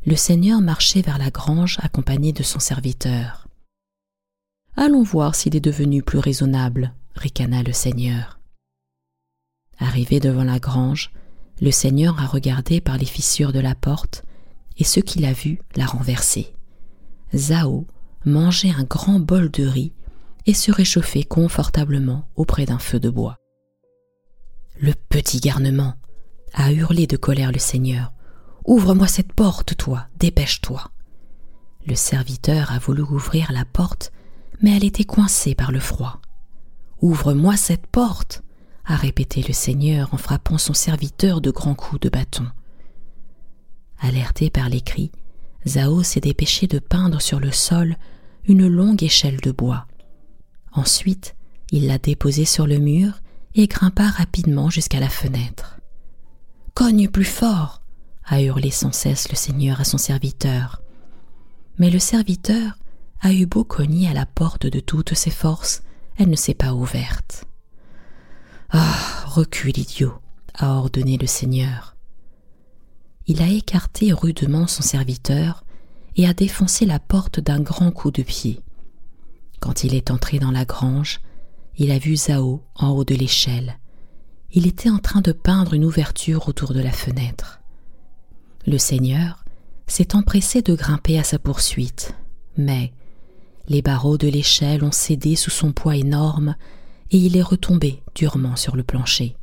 le 0.05 0.15
seigneur 0.15 0.61
marchait 0.61 1.01
vers 1.01 1.17
la 1.17 1.29
grange 1.29 1.77
accompagné 1.81 2.33
de 2.33 2.43
son 2.43 2.59
serviteur. 2.59 3.47
Allons 4.75 5.03
voir 5.03 5.35
s'il 5.35 5.55
est 5.55 5.61
devenu 5.61 6.01
plus 6.01 6.17
raisonnable, 6.17 6.93
ricana 7.15 7.61
le 7.61 7.73
seigneur. 7.73 8.39
Arrivé 9.77 10.19
devant 10.19 10.43
la 10.43 10.59
grange, 10.59 11.11
le 11.61 11.71
seigneur 11.71 12.19
a 12.19 12.25
regardé 12.25 12.81
par 12.81 12.97
les 12.97 13.05
fissures 13.05 13.53
de 13.53 13.59
la 13.59 13.75
porte, 13.75 14.23
et 14.77 14.83
ce 14.83 14.99
qu'il 14.99 15.25
a 15.25 15.33
vu 15.33 15.59
l'a 15.75 15.85
renversé. 15.85 16.53
Zao 17.35 17.85
mangeait 18.25 18.71
un 18.71 18.83
grand 18.83 19.19
bol 19.19 19.51
de 19.51 19.65
riz 19.65 19.93
et 20.47 20.53
se 20.53 20.71
réchauffait 20.71 21.23
confortablement 21.23 22.27
auprès 22.35 22.65
d'un 22.65 22.79
feu 22.79 22.99
de 22.99 23.09
bois. 23.09 23.37
Le 24.79 24.93
petit 25.09 25.39
garnement 25.39 25.93
a 26.53 26.71
hurlé 26.71 27.05
de 27.05 27.17
colère 27.17 27.51
le 27.51 27.59
seigneur. 27.59 28.11
Ouvre-moi 28.65 29.07
cette 29.07 29.33
porte, 29.33 29.75
toi, 29.75 30.07
dépêche-toi. 30.19 30.91
Le 31.87 31.95
serviteur 31.95 32.71
a 32.71 32.79
voulu 32.79 33.01
ouvrir 33.01 33.51
la 33.51 33.65
porte, 33.65 34.11
mais 34.61 34.75
elle 34.77 34.85
était 34.85 35.03
coincée 35.03 35.55
par 35.55 35.71
le 35.71 35.79
froid. 35.79 36.21
Ouvre-moi 37.01 37.57
cette 37.57 37.87
porte, 37.87 38.43
a 38.85 38.95
répété 38.95 39.43
le 39.47 39.53
seigneur 39.53 40.13
en 40.13 40.17
frappant 40.17 40.57
son 40.57 40.73
serviteur 40.73 41.41
de 41.41 41.49
grands 41.49 41.75
coups 41.75 42.01
de 42.01 42.09
bâton. 42.09 42.47
Alerté 43.99 44.49
par 44.49 44.69
les 44.69 44.81
cris, 44.81 45.11
Zao 45.67 46.03
s'est 46.03 46.19
dépêché 46.19 46.67
de 46.67 46.79
peindre 46.79 47.21
sur 47.21 47.39
le 47.39 47.51
sol 47.51 47.95
une 48.45 48.67
longue 48.67 49.03
échelle 49.03 49.39
de 49.41 49.51
bois. 49.51 49.87
Ensuite, 50.71 51.35
il 51.71 51.87
l'a 51.87 51.97
déposée 51.97 52.45
sur 52.45 52.67
le 52.67 52.79
mur 52.79 53.13
et 53.55 53.67
grimpa 53.67 54.07
rapidement 54.07 54.69
jusqu'à 54.69 54.99
la 54.99 55.09
fenêtre. 55.09 55.79
Cogne 56.73 57.09
plus 57.09 57.25
fort 57.25 57.80
a 58.25 58.41
hurlé 58.41 58.71
sans 58.71 58.91
cesse 58.91 59.29
le 59.29 59.35
seigneur 59.35 59.81
à 59.81 59.83
son 59.83 59.97
serviteur. 59.97 60.81
Mais 61.77 61.89
le 61.89 61.99
serviteur 61.99 62.77
a 63.21 63.33
eu 63.33 63.45
beau 63.45 63.63
cogner 63.63 64.07
à 64.07 64.13
la 64.13 64.25
porte 64.25 64.65
de 64.65 64.79
toutes 64.79 65.13
ses 65.13 65.29
forces, 65.29 65.83
elle 66.17 66.29
ne 66.29 66.35
s'est 66.35 66.53
pas 66.53 66.73
ouverte. 66.73 67.45
Ah, 68.69 69.25
recule, 69.25 69.77
idiot, 69.77 70.13
a 70.53 70.75
ordonné 70.75 71.17
le 71.17 71.27
seigneur. 71.27 71.95
Il 73.27 73.41
a 73.41 73.47
écarté 73.47 74.11
rudement 74.13 74.67
son 74.67 74.81
serviteur 74.81 75.63
et 76.15 76.27
a 76.27 76.33
défoncé 76.33 76.85
la 76.85 76.99
porte 76.99 77.39
d'un 77.39 77.59
grand 77.59 77.91
coup 77.91 78.11
de 78.11 78.23
pied. 78.23 78.61
Quand 79.59 79.83
il 79.83 79.93
est 79.93 80.09
entré 80.09 80.39
dans 80.39 80.51
la 80.51 80.65
grange, 80.65 81.21
il 81.77 81.91
a 81.91 81.99
vu 81.99 82.15
Zao 82.15 82.63
en 82.75 82.89
haut 82.89 83.05
de 83.05 83.15
l'échelle. 83.15 83.77
Il 84.51 84.67
était 84.67 84.89
en 84.89 84.97
train 84.97 85.21
de 85.21 85.31
peindre 85.31 85.73
une 85.73 85.85
ouverture 85.85 86.47
autour 86.49 86.73
de 86.73 86.81
la 86.81 86.91
fenêtre. 86.91 87.60
Le 88.65 88.77
seigneur 88.77 89.43
s'est 89.87 90.15
empressé 90.15 90.61
de 90.61 90.75
grimper 90.75 91.19
à 91.19 91.23
sa 91.23 91.39
poursuite, 91.39 92.13
mais 92.57 92.93
les 93.67 93.81
barreaux 93.81 94.17
de 94.17 94.27
l'échelle 94.27 94.83
ont 94.83 94.91
cédé 94.91 95.35
sous 95.35 95.49
son 95.49 95.71
poids 95.71 95.95
énorme 95.95 96.55
et 97.11 97.17
il 97.17 97.37
est 97.37 97.41
retombé 97.41 98.01
durement 98.15 98.55
sur 98.55 98.75
le 98.75 98.83
plancher. 98.83 99.35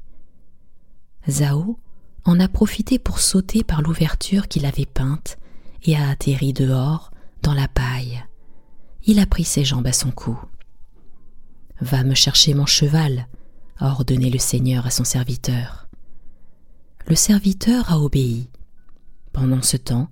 Zao 1.28 1.78
en 2.24 2.40
a 2.40 2.48
profité 2.48 2.98
pour 2.98 3.20
sauter 3.20 3.64
par 3.64 3.82
l'ouverture 3.82 4.48
qu'il 4.48 4.66
avait 4.66 4.86
peinte 4.86 5.38
et 5.84 5.96
a 5.96 6.08
atterri 6.08 6.52
dehors, 6.52 7.10
dans 7.42 7.54
la 7.54 7.68
paille. 7.68 8.24
Il 9.06 9.20
a 9.20 9.26
pris 9.26 9.44
ses 9.44 9.64
jambes 9.64 9.86
à 9.86 9.92
son 9.92 10.10
cou. 10.10 10.38
Va 11.80 12.02
me 12.02 12.14
chercher 12.14 12.52
mon 12.54 12.66
cheval, 12.66 13.28
a 13.78 13.90
ordonné 13.90 14.28
le 14.28 14.38
seigneur 14.38 14.86
à 14.86 14.90
son 14.90 15.04
serviteur. 15.04 15.88
Le 17.06 17.14
serviteur 17.14 17.92
a 17.92 18.00
obéi. 18.00 18.48
Pendant 19.38 19.62
ce 19.62 19.76
temps, 19.76 20.08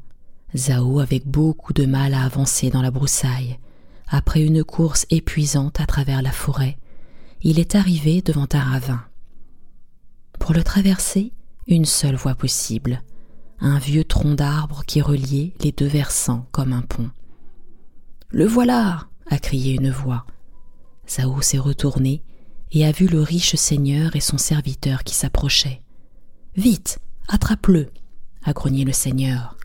Zao, 0.54 1.00
avec 1.00 1.26
beaucoup 1.26 1.72
de 1.72 1.84
mal 1.84 2.14
à 2.14 2.22
avancer 2.22 2.70
dans 2.70 2.80
la 2.80 2.92
broussaille, 2.92 3.58
après 4.06 4.40
une 4.40 4.62
course 4.62 5.04
épuisante 5.10 5.80
à 5.80 5.86
travers 5.86 6.22
la 6.22 6.30
forêt, 6.30 6.78
il 7.42 7.58
est 7.58 7.74
arrivé 7.74 8.22
devant 8.22 8.46
un 8.52 8.60
ravin. 8.60 9.04
Pour 10.38 10.52
le 10.52 10.62
traverser, 10.62 11.32
une 11.66 11.86
seule 11.86 12.14
voie 12.14 12.36
possible, 12.36 13.02
un 13.58 13.80
vieux 13.80 14.04
tronc 14.04 14.36
d'arbre 14.36 14.84
qui 14.86 15.02
reliait 15.02 15.54
les 15.58 15.72
deux 15.72 15.88
versants 15.88 16.46
comme 16.52 16.72
un 16.72 16.82
pont. 16.82 17.10
Le 18.28 18.46
voilà 18.46 19.08
a 19.28 19.38
crié 19.40 19.74
une 19.74 19.90
voix. 19.90 20.24
Zao 21.10 21.42
s'est 21.42 21.58
retourné 21.58 22.22
et 22.70 22.86
a 22.86 22.92
vu 22.92 23.08
le 23.08 23.22
riche 23.22 23.56
seigneur 23.56 24.14
et 24.14 24.20
son 24.20 24.38
serviteur 24.38 25.02
qui 25.02 25.16
s'approchaient. 25.16 25.82
Vite, 26.54 27.00
attrape-le 27.26 27.90
a 28.46 28.52
grogné 28.52 28.84
le 28.84 28.92
seigneur. 28.92 29.56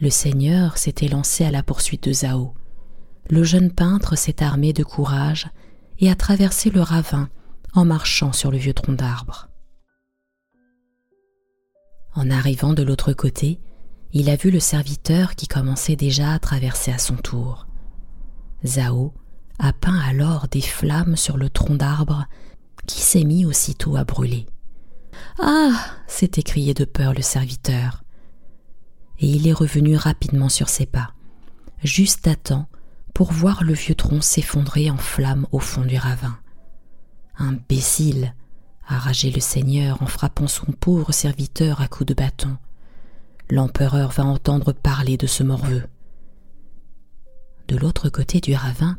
Le 0.00 0.10
seigneur 0.10 0.76
s'était 0.76 1.08
lancé 1.08 1.44
à 1.44 1.52
la 1.52 1.62
poursuite 1.62 2.04
de 2.04 2.12
Zao. 2.12 2.52
Le 3.30 3.44
jeune 3.44 3.70
peintre 3.70 4.16
s'est 4.16 4.42
armé 4.42 4.72
de 4.72 4.82
courage 4.82 5.48
et 6.00 6.10
a 6.10 6.16
traversé 6.16 6.70
le 6.70 6.82
ravin 6.82 7.30
en 7.72 7.84
marchant 7.84 8.32
sur 8.32 8.50
le 8.50 8.58
vieux 8.58 8.74
tronc 8.74 8.94
d'arbre. 8.94 9.48
En 12.14 12.28
arrivant 12.28 12.74
de 12.74 12.82
l'autre 12.82 13.12
côté, 13.12 13.60
il 14.12 14.28
a 14.30 14.36
vu 14.36 14.50
le 14.50 14.60
serviteur 14.60 15.36
qui 15.36 15.46
commençait 15.46 15.96
déjà 15.96 16.32
à 16.32 16.38
traverser 16.38 16.92
à 16.92 16.98
son 16.98 17.16
tour. 17.16 17.66
Zao 18.66 19.14
a 19.60 19.72
peint 19.72 19.98
alors 20.00 20.48
des 20.48 20.60
flammes 20.60 21.16
sur 21.16 21.36
le 21.36 21.48
tronc 21.50 21.76
d'arbre 21.76 22.26
qui 22.86 23.00
s'est 23.00 23.24
mis 23.24 23.44
aussitôt 23.46 23.96
à 23.96 24.04
brûler. 24.04 24.46
Ah 25.38 25.72
s'est 26.06 26.32
écrié 26.36 26.74
de 26.74 26.84
peur 26.84 27.14
le 27.14 27.22
serviteur. 27.22 28.04
Et 29.18 29.28
il 29.28 29.46
est 29.46 29.52
revenu 29.52 29.96
rapidement 29.96 30.48
sur 30.48 30.68
ses 30.68 30.86
pas, 30.86 31.12
juste 31.82 32.26
à 32.26 32.36
temps 32.36 32.68
pour 33.14 33.32
voir 33.32 33.62
le 33.62 33.72
vieux 33.72 33.94
tronc 33.94 34.20
s'effondrer 34.20 34.90
en 34.90 34.96
flammes 34.96 35.46
au 35.52 35.60
fond 35.60 35.84
du 35.84 35.96
ravin. 35.96 36.38
Imbécile 37.38 38.34
a 38.86 38.98
ragé 38.98 39.30
le 39.30 39.40
seigneur 39.40 40.02
en 40.02 40.06
frappant 40.06 40.48
son 40.48 40.72
pauvre 40.72 41.12
serviteur 41.12 41.80
à 41.80 41.88
coups 41.88 42.08
de 42.08 42.14
bâton. 42.14 42.56
L'empereur 43.50 44.10
va 44.10 44.24
entendre 44.24 44.72
parler 44.72 45.16
de 45.16 45.26
ce 45.26 45.42
morveux. 45.42 45.84
De 47.68 47.76
l'autre 47.76 48.08
côté 48.08 48.40
du 48.40 48.54
ravin, 48.54 48.98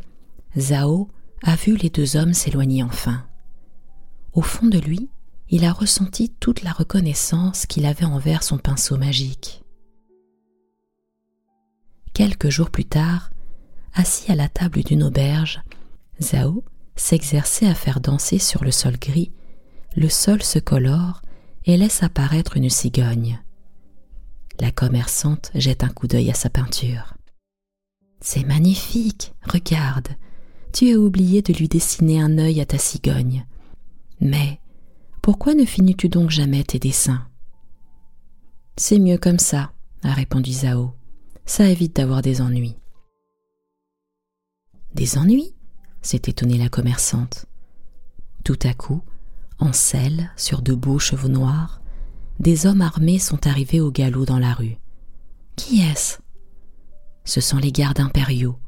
Zhao 0.57 1.09
a 1.43 1.55
vu 1.55 1.75
les 1.75 1.89
deux 1.89 2.15
hommes 2.15 2.33
s'éloigner 2.33 2.83
enfin. 2.83 3.25
Au 4.33 4.41
fond 4.41 4.67
de 4.67 4.79
lui, 4.79 5.09
il 5.49 5.65
a 5.65 5.71
ressenti 5.71 6.29
toute 6.29 6.63
la 6.63 6.71
reconnaissance 6.71 7.65
qu'il 7.65 7.85
avait 7.85 8.05
envers 8.05 8.43
son 8.43 8.57
pinceau 8.57 8.97
magique. 8.97 9.63
Quelques 12.13 12.49
jours 12.49 12.69
plus 12.69 12.85
tard, 12.85 13.29
assis 13.93 14.31
à 14.31 14.35
la 14.35 14.47
table 14.47 14.83
d'une 14.83 15.03
auberge, 15.03 15.61
Zhao 16.21 16.63
s'exerçait 16.95 17.67
à 17.67 17.75
faire 17.75 17.99
danser 17.99 18.39
sur 18.39 18.63
le 18.63 18.71
sol 18.71 18.97
gris 18.97 19.31
le 19.95 20.09
sol 20.09 20.43
se 20.43 20.59
colore 20.59 21.21
et 21.63 21.77
laisse 21.77 22.03
apparaître 22.03 22.57
une 22.57 22.69
cigogne. 22.69 23.41
La 24.59 24.71
commerçante 24.71 25.51
jette 25.55 25.83
un 25.83 25.89
coup 25.89 26.07
d'œil 26.07 26.29
à 26.29 26.33
sa 26.33 26.49
peinture. 26.49 27.15
C'est 28.19 28.43
magnifique, 28.43 29.33
regarde. 29.41 30.09
Tu 30.73 30.93
as 30.93 30.97
oublié 30.97 31.41
de 31.41 31.53
lui 31.53 31.69
dessiner 31.69 32.19
un 32.19 32.37
œil 32.37 32.59
à 32.59 32.65
ta 32.65 32.77
cigogne. 32.77 33.45
Mais 34.19 34.59
pourquoi 35.25 35.55
ne 35.55 35.65
finis-tu 35.65 36.07
donc 36.07 36.29
jamais 36.29 36.63
tes 36.63 36.77
dessins? 36.77 37.25
C'est 38.77 38.99
mieux 38.99 39.17
comme 39.17 39.39
ça, 39.39 39.71
a 40.03 40.13
répondu 40.13 40.51
Zao. 40.51 40.93
Ça 41.47 41.67
évite 41.67 41.95
d'avoir 41.95 42.21
des 42.21 42.41
ennuis. 42.41 42.75
Des 44.93 45.17
ennuis? 45.17 45.55
s'est 46.03 46.21
étonnée 46.27 46.59
la 46.59 46.69
commerçante. 46.69 47.47
Tout 48.43 48.59
à 48.61 48.75
coup, 48.75 49.01
en 49.57 49.73
selle, 49.73 50.29
sur 50.37 50.61
de 50.61 50.75
beaux 50.75 50.99
cheveux 50.99 51.27
noirs, 51.27 51.81
des 52.39 52.67
hommes 52.67 52.81
armés 52.81 53.17
sont 53.17 53.47
arrivés 53.47 53.81
au 53.81 53.89
galop 53.89 54.25
dans 54.25 54.37
la 54.37 54.53
rue. 54.53 54.77
Qui 55.55 55.81
est-ce? 55.81 56.19
Ce 57.23 57.41
sont 57.41 57.57
les 57.57 57.71
gardes 57.71 57.99
impériaux. 57.99 58.59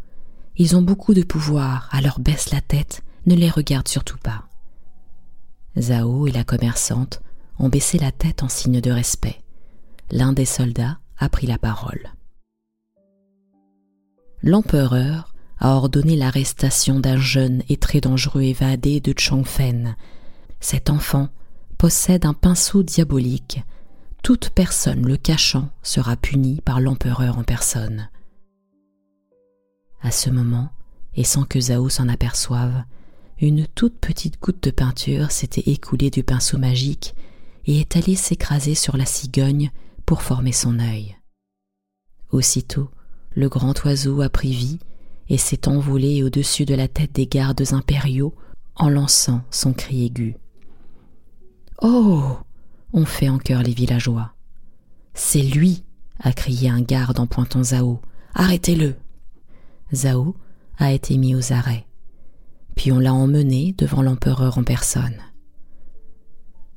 Ils 0.56 0.76
ont 0.76 0.82
beaucoup 0.82 1.14
de 1.14 1.22
pouvoir, 1.22 1.88
alors 1.92 2.20
baisse 2.20 2.50
la 2.50 2.62
tête, 2.62 3.04
ne 3.28 3.36
les 3.36 3.52
regarde 3.52 3.88
surtout 3.88 4.18
pas. 4.18 4.48
Zhao 5.78 6.28
et 6.28 6.32
la 6.32 6.44
commerçante 6.44 7.22
ont 7.60 7.70
baissé 7.70 7.98
la 7.98 8.12
tête 8.12 8.44
en 8.44 8.50
signe 8.50 8.82
de 8.82 8.92
respect. 8.92 9.42
L'un 10.12 10.34
des 10.34 10.46
soldats 10.46 11.00
a 11.18 11.30
pris 11.30 11.48
la 11.48 11.58
parole. 11.58 12.12
L'empereur 14.42 15.34
a 15.60 15.72
ordonné 15.72 16.16
l'arrestation 16.16 17.00
d'un 17.00 17.18
jeune 17.18 17.64
et 17.70 17.78
très 17.78 18.00
dangereux 18.00 18.44
évadé 18.44 19.00
de 19.00 19.14
Chongfen. 19.18 19.96
Cet 20.60 20.90
enfant 20.90 21.30
possède 21.78 22.26
un 22.26 22.34
pinceau 22.34 22.84
diabolique. 22.84 23.64
Toute 24.24 24.50
personne 24.50 25.06
le 25.06 25.18
cachant 25.18 25.70
sera 25.82 26.16
punie 26.16 26.62
par 26.62 26.80
l'empereur 26.80 27.38
en 27.38 27.44
personne. 27.44 28.10
À 30.02 30.12
ce 30.12 30.30
moment, 30.30 30.70
et 31.16 31.24
sans 31.24 31.44
que 31.44 31.60
Zhao 31.60 31.90
s'en 31.90 32.08
aperçoive, 32.08 32.84
une 33.39 33.67
toute 33.67 34.00
petite 34.00 34.39
goutte 34.41 34.63
de 34.63 34.72
peinture 34.72 35.32
s'était 35.32 35.70
écoulée 35.72 36.10
du 36.10 36.24
pinceau 36.24 36.58
magique 36.58 37.15
et 37.65 37.79
est 37.79 37.96
allée 37.96 38.15
s'écraser 38.15 38.75
sur 38.75 38.98
la 38.98 39.06
cigogne 39.06 39.72
pour 40.06 40.24
former 40.24 40.51
son 40.51 40.79
œil. 40.79 41.15
Aussitôt, 42.32 42.89
le 43.36 43.50
grand 43.50 43.84
oiseau 43.86 44.22
a 44.22 44.29
pris 44.29 44.51
vie 44.51 44.79
et 45.29 45.38
s'est 45.38 45.67
envolé 45.67 46.24
au-dessus 46.24 46.65
de 46.65 46.75
la 46.75 46.88
tête 46.88 47.13
des 47.13 47.27
gardes 47.27 47.74
impériaux 47.74 48.34
en 48.75 48.89
lançant 48.89 49.41
son 49.51 49.74
cri 49.74 50.06
aigu. 50.06 50.36
Oh 51.82 52.38
ont 52.94 53.06
fait 53.06 53.29
en 53.29 53.38
chœur 53.38 53.62
les 53.62 53.74
villageois. 53.74 54.34
C'est 55.13 55.41
lui 55.41 55.84
a 56.20 56.32
crié 56.32 56.70
un 56.70 56.82
garde 56.82 57.20
en 57.20 57.27
pointant 57.27 57.63
Zhao. 57.63 58.01
Arrêtez-le 58.34 58.96
Zhao 59.94 60.36
a 60.77 60.91
été 60.91 61.17
mis 61.17 61.36
aux 61.36 61.53
arrêts. 61.53 61.87
Puis 62.78 62.92
on 62.92 63.00
l'a 63.00 63.14
emmené 63.14 63.74
devant 63.78 64.04
l'empereur 64.04 64.60
en 64.60 64.64
personne. 64.64 65.18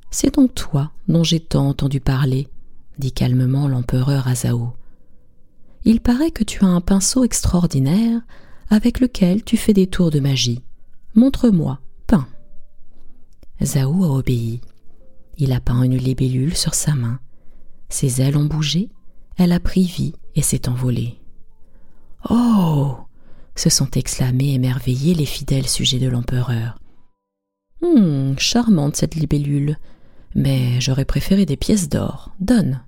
C'est 0.09 0.33
donc 0.35 0.53
toi 0.55 0.91
dont 1.07 1.23
j'ai 1.23 1.39
tant 1.39 1.69
entendu 1.69 2.01
parler, 2.01 2.49
dit 2.97 3.11
calmement 3.11 3.67
l'empereur 3.67 4.27
à 4.27 4.35
Zhao. 4.35 4.73
Il 5.85 6.01
paraît 6.01 6.31
que 6.31 6.43
tu 6.43 6.65
as 6.65 6.67
un 6.67 6.81
pinceau 6.81 7.23
extraordinaire 7.23 8.19
avec 8.69 8.99
lequel 8.99 9.43
tu 9.43 9.57
fais 9.57 9.73
des 9.73 9.87
tours 9.87 10.09
de 10.09 10.19
magie. 10.19 10.63
Montre-moi, 11.13 11.79
peins. 12.07 12.27
Zhao 13.63 14.03
a 14.03 14.07
obéi. 14.07 14.59
Il 15.37 15.53
a 15.53 15.59
peint 15.59 15.83
une 15.83 15.97
libellule 15.97 16.55
sur 16.57 16.73
sa 16.73 16.95
main. 16.95 17.19
Ses 17.89 18.21
ailes 18.21 18.37
ont 18.37 18.45
bougé, 18.45 18.89
elle 19.37 19.51
a 19.51 19.59
pris 19.59 19.83
vie 19.83 20.13
et 20.35 20.41
s'est 20.41 20.67
envolée. 20.67 21.19
Oh 22.29 22.97
se 23.55 23.69
sont 23.69 23.89
exclamés 23.91 24.53
émerveillés 24.53 25.13
les 25.13 25.25
fidèles 25.25 25.67
sujets 25.67 25.99
de 25.99 26.07
l'empereur. 26.07 26.77
Hum, 27.81 28.37
charmante 28.37 28.95
cette 28.95 29.15
libellule, 29.15 29.77
mais 30.35 30.79
j'aurais 30.79 31.05
préféré 31.05 31.45
des 31.45 31.57
pièces 31.57 31.89
d'or. 31.89 32.33
Donne. 32.39 32.83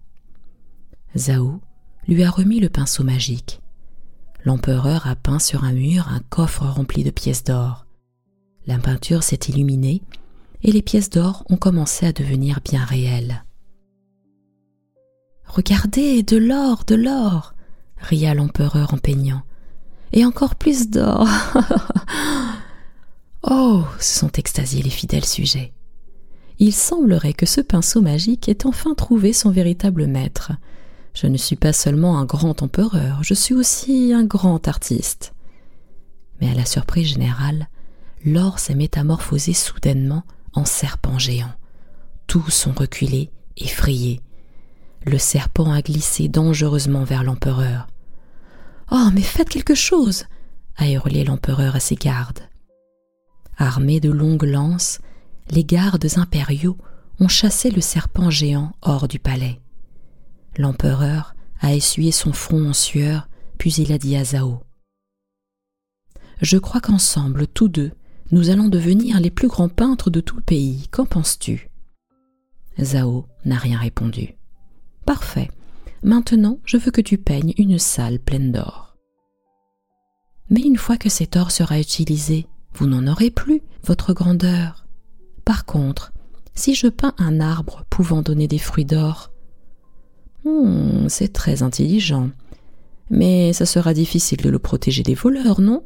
Zhao 1.18 1.60
lui 2.08 2.24
a 2.24 2.30
remis 2.30 2.60
le 2.60 2.70
pinceau 2.70 3.04
magique. 3.04 3.62
L'empereur 4.46 5.08
a 5.08 5.16
peint 5.16 5.40
sur 5.40 5.64
un 5.64 5.72
mur 5.72 6.08
un 6.10 6.20
coffre 6.30 6.66
rempli 6.66 7.04
de 7.04 7.12
pièces 7.12 7.44
d'or. 7.44 7.86
La 8.66 8.78
peinture 8.78 9.24
s'est 9.24 9.40
illuminée 9.48 10.02
et 10.64 10.72
les 10.72 10.82
pièces 10.82 11.10
d'or 11.10 11.46
ont 11.50 11.58
commencé 11.58 12.06
à 12.06 12.14
devenir 12.14 12.60
bien 12.64 12.84
réelles. 12.84 13.44
Regardez, 15.46 16.24
de 16.24 16.38
l'or, 16.38 16.84
de 16.86 16.96
l'or 16.96 17.54
ria 17.98 18.34
l'empereur 18.34 18.94
en 18.94 18.98
peignant. 18.98 19.44
Et 20.14 20.26
encore 20.26 20.56
plus 20.56 20.90
d'or. 20.90 21.28
oh 23.44 23.84
se 24.00 24.20
sont 24.20 24.32
extasiés 24.32 24.84
les 24.84 24.90
fidèles 24.90 25.26
sujets. 25.26 25.74
Il 26.60 26.72
semblerait 26.72 27.34
que 27.34 27.48
ce 27.48 27.62
pinceau 27.62 28.02
magique 28.02 28.48
ait 28.48 28.66
enfin 28.66 28.94
trouvé 28.94 29.34
son 29.34 29.50
véritable 29.50 30.06
maître. 30.06 30.52
Je 31.16 31.28
ne 31.28 31.38
suis 31.38 31.56
pas 31.56 31.74
seulement 31.74 32.20
un 32.20 32.26
grand 32.26 32.62
empereur, 32.62 33.24
je 33.24 33.34
suis 33.34 33.54
aussi 33.54 34.14
un 34.14 34.24
grand 34.24 34.68
artiste. 34.68 35.34
Mais 36.40 36.50
à 36.50 36.54
la 36.54 36.66
surprise 36.66 37.08
générale, 37.08 37.68
l'or 38.26 38.60
s'est 38.60 38.76
métamorphosé 38.76 39.54
soudainement 39.54 40.24
en 40.54 40.66
serpent 40.66 41.20
géant. 41.20 41.52
Tous 42.28 42.68
ont 42.68 42.74
reculé, 42.74 43.30
effrayés. 43.58 44.22
Le 45.06 45.18
serpent 45.18 45.72
a 45.72 45.82
glissé 45.82 46.30
dangereusement 46.30 47.04
vers 47.04 47.24
l'empereur. 47.24 47.88
Oh, 48.96 49.10
mais 49.12 49.24
faites 49.24 49.50
quelque 49.50 49.74
chose 49.74 50.26
a 50.76 50.88
hurlé 50.88 51.24
l'empereur 51.24 51.76
à 51.76 51.80
ses 51.80 51.96
gardes. 51.96 52.48
Armés 53.58 54.00
de 54.00 54.12
longues 54.12 54.44
lances, 54.44 55.00
les 55.50 55.64
gardes 55.64 56.06
impériaux 56.18 56.78
ont 57.20 57.28
chassé 57.28 57.72
le 57.72 57.82
serpent 57.82 58.30
géant 58.30 58.74
hors 58.84 59.08
du 59.08 59.18
palais. 59.18 59.60
L'empereur 60.58 61.36
a 61.60 61.74
essuyé 61.74 62.12
son 62.12 62.34
front 62.34 62.70
en 62.70 62.74
sueur, 62.74 63.28
puis 63.58 63.74
il 63.74 63.92
a 63.92 63.98
dit 63.98 64.16
à 64.16 64.24
Zhao 64.24 64.62
Je 66.42 66.60
crois 66.60 66.82
qu'ensemble, 66.82 67.48
tous 67.48 67.70
deux, 67.70 67.94
nous 68.32 68.52
allons 68.52 68.70
devenir 68.70 69.20
les 69.20 69.32
plus 69.32 69.48
grands 69.48 69.70
peintres 69.70 70.12
de 70.12 70.20
tout 70.20 70.36
le 70.36 70.44
pays. 70.44 70.88
Qu'en 70.92 71.06
penses-tu? 71.06 71.72
Zhao 72.80 73.26
n'a 73.46 73.58
rien 73.58 73.80
répondu. 73.80 74.36
Parfait. 75.04 75.50
Maintenant, 76.04 76.60
je 76.66 76.76
veux 76.76 76.92
que 76.92 77.02
tu 77.02 77.18
peignes 77.18 77.54
une 77.58 77.80
salle 77.80 78.20
pleine 78.20 78.52
d'or. 78.52 78.98
Mais 80.50 80.62
une 80.62 80.78
fois 80.78 80.98
que 80.98 81.10
cet 81.10 81.38
or 81.38 81.52
sera 81.52 81.80
utilisé, 81.80 82.46
vous 82.74 82.88
n'en 82.88 83.08
aurez 83.08 83.32
plus, 83.32 83.62
votre 83.86 84.14
grandeur. 84.14 84.86
Par 85.46 85.66
contre, 85.66 86.12
si 86.56 86.76
je 86.76 86.88
peins 86.88 87.14
un 87.18 87.40
arbre 87.40 87.86
pouvant 87.90 88.22
donner 88.22 88.48
des 88.50 88.58
fruits 88.58 88.86
d'or, 88.86 89.32
hmm, 90.44 91.08
c'est 91.08 91.32
très 91.32 91.64
intelligent. 91.64 92.30
Mais 93.10 93.54
ça 93.54 93.66
sera 93.66 93.94
difficile 93.94 94.42
de 94.42 94.50
le 94.50 94.60
protéger 94.60 95.04
des 95.04 95.16
voleurs, 95.16 95.62
non? 95.62 95.86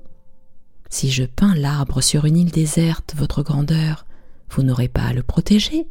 Si 0.89 1.11
je 1.11 1.25
peins 1.25 1.53
l'arbre 1.53 2.01
sur 2.01 2.25
une 2.25 2.37
île 2.37 2.51
déserte, 2.51 3.13
votre 3.15 3.43
grandeur, 3.43 4.05
vous 4.49 4.63
n'aurez 4.63 4.87
pas 4.87 5.03
à 5.03 5.13
le 5.13 5.23
protéger. 5.23 5.87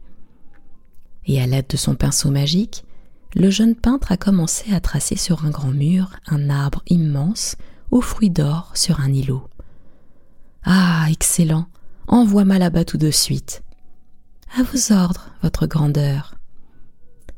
Et 1.26 1.40
à 1.40 1.46
l'aide 1.46 1.66
de 1.68 1.76
son 1.76 1.94
pinceau 1.94 2.30
magique, 2.30 2.85
le 3.36 3.50
jeune 3.50 3.74
peintre 3.74 4.12
a 4.12 4.16
commencé 4.16 4.72
à 4.72 4.80
tracer 4.80 5.14
sur 5.14 5.44
un 5.44 5.50
grand 5.50 5.70
mur 5.70 6.16
un 6.26 6.48
arbre 6.48 6.82
immense 6.88 7.56
aux 7.90 8.00
fruits 8.00 8.30
d'or 8.30 8.72
sur 8.74 9.00
un 9.00 9.12
îlot. 9.12 9.46
Ah, 10.64 11.06
excellent. 11.10 11.66
Envoie-moi 12.08 12.58
là-bas 12.58 12.86
tout 12.86 12.96
de 12.96 13.10
suite. 13.10 13.62
À 14.56 14.62
vos 14.62 14.90
ordres, 14.90 15.32
votre 15.42 15.66
grandeur. 15.66 16.36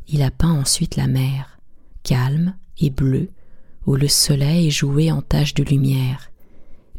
Il 0.07 0.23
a 0.23 0.31
peint 0.31 0.53
ensuite 0.53 0.95
la 0.95 1.09
mer, 1.09 1.59
calme 2.05 2.55
et 2.79 2.91
bleue, 2.91 3.31
où 3.85 3.97
le 3.97 4.09
soleil 4.09 4.71
jouait 4.71 5.11
en 5.11 5.21
taches 5.21 5.55
de 5.55 5.65
lumière, 5.65 6.31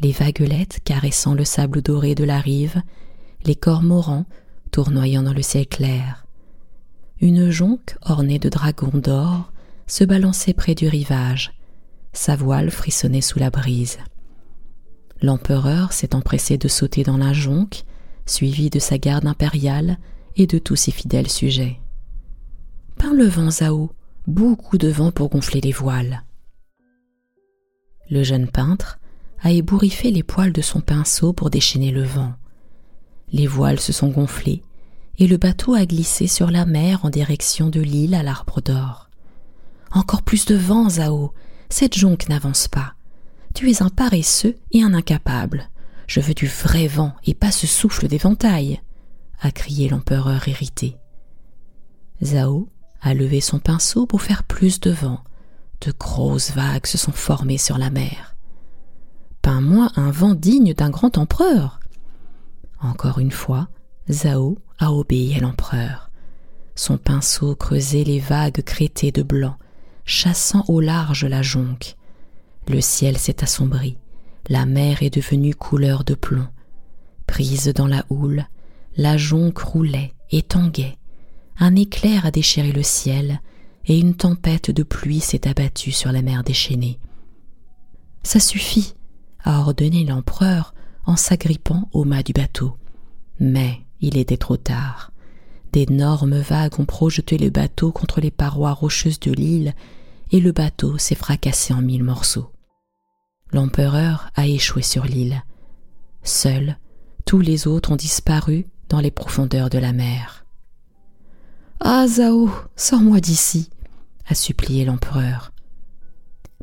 les 0.01 0.11
vaguelettes 0.11 0.81
caressant 0.83 1.35
le 1.35 1.45
sable 1.45 1.81
doré 1.81 2.15
de 2.15 2.25
la 2.25 2.41
rive, 2.41 2.81
les 3.45 3.55
cormorans 3.55 4.25
tournoyant 4.71 5.23
dans 5.23 5.33
le 5.33 5.41
ciel 5.41 5.67
clair. 5.67 6.25
Une 7.21 7.49
jonque 7.49 7.97
ornée 8.01 8.39
de 8.39 8.47
dragons 8.47 8.97
d'or 8.97 9.51
se 9.87 10.05
balançait 10.05 10.53
près 10.53 10.73
du 10.73 10.87
rivage, 10.87 11.51
sa 12.13 12.37
voile 12.37 12.71
frissonnait 12.71 13.19
sous 13.19 13.39
la 13.39 13.49
brise. 13.49 13.97
L'empereur 15.21 15.91
s'est 15.91 16.15
empressé 16.15 16.57
de 16.57 16.69
sauter 16.69 17.03
dans 17.03 17.17
la 17.17 17.33
jonque, 17.33 17.83
suivi 18.25 18.69
de 18.69 18.79
sa 18.79 18.97
garde 18.97 19.27
impériale 19.27 19.97
et 20.37 20.47
de 20.47 20.59
tous 20.59 20.77
ses 20.77 20.91
fidèles 20.91 21.29
sujets. 21.29 21.81
Peins 22.95 23.13
le 23.13 23.25
vent, 23.25 23.51
Zao, 23.51 23.91
beaucoup 24.25 24.77
de 24.77 24.87
vent 24.87 25.11
pour 25.11 25.27
gonfler 25.27 25.59
les 25.59 25.73
voiles. 25.73 26.23
Le 28.09 28.23
jeune 28.23 28.47
peintre 28.47 28.97
a 29.41 29.51
ébouriffé 29.51 30.09
les 30.11 30.23
poils 30.23 30.53
de 30.53 30.61
son 30.61 30.79
pinceau 30.79 31.33
pour 31.33 31.49
déchaîner 31.49 31.91
le 31.91 32.03
vent. 32.03 32.33
Les 33.33 33.45
voiles 33.45 33.79
se 33.79 33.91
sont 33.91 34.09
gonflées 34.09 34.63
et 35.19 35.27
le 35.27 35.37
bateau 35.37 35.73
a 35.73 35.85
glissé 35.85 36.27
sur 36.27 36.49
la 36.49 36.65
mer 36.65 37.05
en 37.05 37.09
direction 37.09 37.69
de 37.69 37.79
l'île 37.79 38.15
à 38.15 38.23
l'arbre 38.23 38.61
d'or. 38.61 39.09
Encore 39.91 40.23
plus 40.23 40.45
de 40.45 40.55
vent, 40.55 40.89
Zao. 40.89 41.33
Cette 41.69 41.95
jonque 41.95 42.29
n'avance 42.29 42.67
pas. 42.67 42.93
Tu 43.53 43.69
es 43.69 43.83
un 43.83 43.89
paresseux 43.89 44.55
et 44.71 44.81
un 44.81 44.93
incapable. 44.93 45.69
Je 46.07 46.19
veux 46.19 46.33
du 46.33 46.47
vrai 46.47 46.87
vent 46.87 47.13
et 47.25 47.35
pas 47.35 47.51
ce 47.51 47.67
souffle 47.67 48.07
d'éventail, 48.07 48.81
a 49.41 49.51
crié 49.51 49.89
l'empereur 49.89 50.47
irrité. 50.47 50.97
Zao 52.23 52.69
a 53.01 53.13
levé 53.13 53.41
son 53.41 53.59
pinceau 53.59 54.05
pour 54.05 54.21
faire 54.21 54.43
plus 54.43 54.79
de 54.79 54.91
vent. 54.91 55.23
De 55.81 55.93
grosses 55.97 56.51
vagues 56.51 56.87
se 56.87 56.97
sont 56.97 57.11
formées 57.11 57.59
sur 57.59 57.77
la 57.77 57.89
mer 57.89 58.29
moi 59.59 59.91
un 59.95 60.11
vent 60.11 60.35
digne 60.35 60.73
d'un 60.73 60.89
grand 60.89 61.17
empereur. 61.17 61.79
Encore 62.81 63.19
une 63.19 63.31
fois, 63.31 63.67
Zhao 64.09 64.57
a 64.79 64.91
obéi 64.91 65.35
à 65.35 65.39
l'empereur. 65.39 66.09
Son 66.75 66.97
pinceau 66.97 67.55
creusait 67.55 68.03
les 68.03 68.19
vagues 68.19 68.61
crétées 68.61 69.11
de 69.11 69.21
blanc, 69.21 69.57
chassant 70.05 70.63
au 70.67 70.79
large 70.79 71.25
la 71.25 71.41
jonque. 71.41 71.95
Le 72.67 72.81
ciel 72.81 73.17
s'est 73.17 73.43
assombri, 73.43 73.97
la 74.47 74.65
mer 74.65 75.03
est 75.03 75.13
devenue 75.13 75.53
couleur 75.53 76.03
de 76.03 76.15
plomb. 76.15 76.47
Prise 77.27 77.71
dans 77.75 77.87
la 77.87 78.05
houle, 78.09 78.47
la 78.97 79.17
jonque 79.17 79.59
roulait 79.59 80.13
et 80.31 80.41
tanguait. 80.41 80.97
Un 81.59 81.75
éclair 81.75 82.25
a 82.25 82.31
déchiré 82.31 82.71
le 82.71 82.83
ciel, 82.83 83.41
et 83.85 83.99
une 83.99 84.15
tempête 84.15 84.71
de 84.71 84.83
pluie 84.83 85.19
s'est 85.19 85.47
abattue 85.47 85.91
sur 85.91 86.11
la 86.11 86.21
mer 86.21 86.43
déchaînée. 86.43 86.99
Ça 88.23 88.39
suffit, 88.39 88.93
a 89.43 89.59
ordonné 89.59 90.05
l'empereur 90.05 90.73
en 91.05 91.15
s'agrippant 91.15 91.89
au 91.91 92.05
mât 92.05 92.23
du 92.23 92.33
bateau. 92.33 92.77
Mais 93.39 93.79
il 94.01 94.17
était 94.17 94.37
trop 94.37 94.57
tard. 94.57 95.11
D'énormes 95.71 96.39
vagues 96.39 96.79
ont 96.79 96.85
projeté 96.85 97.37
le 97.37 97.49
bateau 97.49 97.91
contre 97.91 98.21
les 98.21 98.31
parois 98.31 98.73
rocheuses 98.73 99.19
de 99.19 99.31
l'île, 99.31 99.73
et 100.31 100.39
le 100.39 100.51
bateau 100.51 100.97
s'est 100.97 101.15
fracassé 101.15 101.73
en 101.73 101.81
mille 101.81 102.03
morceaux. 102.03 102.51
L'empereur 103.51 104.29
a 104.35 104.47
échoué 104.47 104.81
sur 104.81 105.05
l'île. 105.05 105.43
Seuls, 106.23 106.77
tous 107.25 107.39
les 107.39 107.67
autres 107.67 107.91
ont 107.91 107.95
disparu 107.95 108.65
dans 108.89 108.99
les 108.99 109.11
profondeurs 109.11 109.69
de 109.69 109.77
la 109.77 109.93
mer. 109.93 110.45
Ah, 111.79 112.07
Zao, 112.07 112.49
sors-moi 112.75 113.19
d'ici, 113.19 113.69
a 114.27 114.35
supplié 114.35 114.85
l'empereur. 114.85 115.51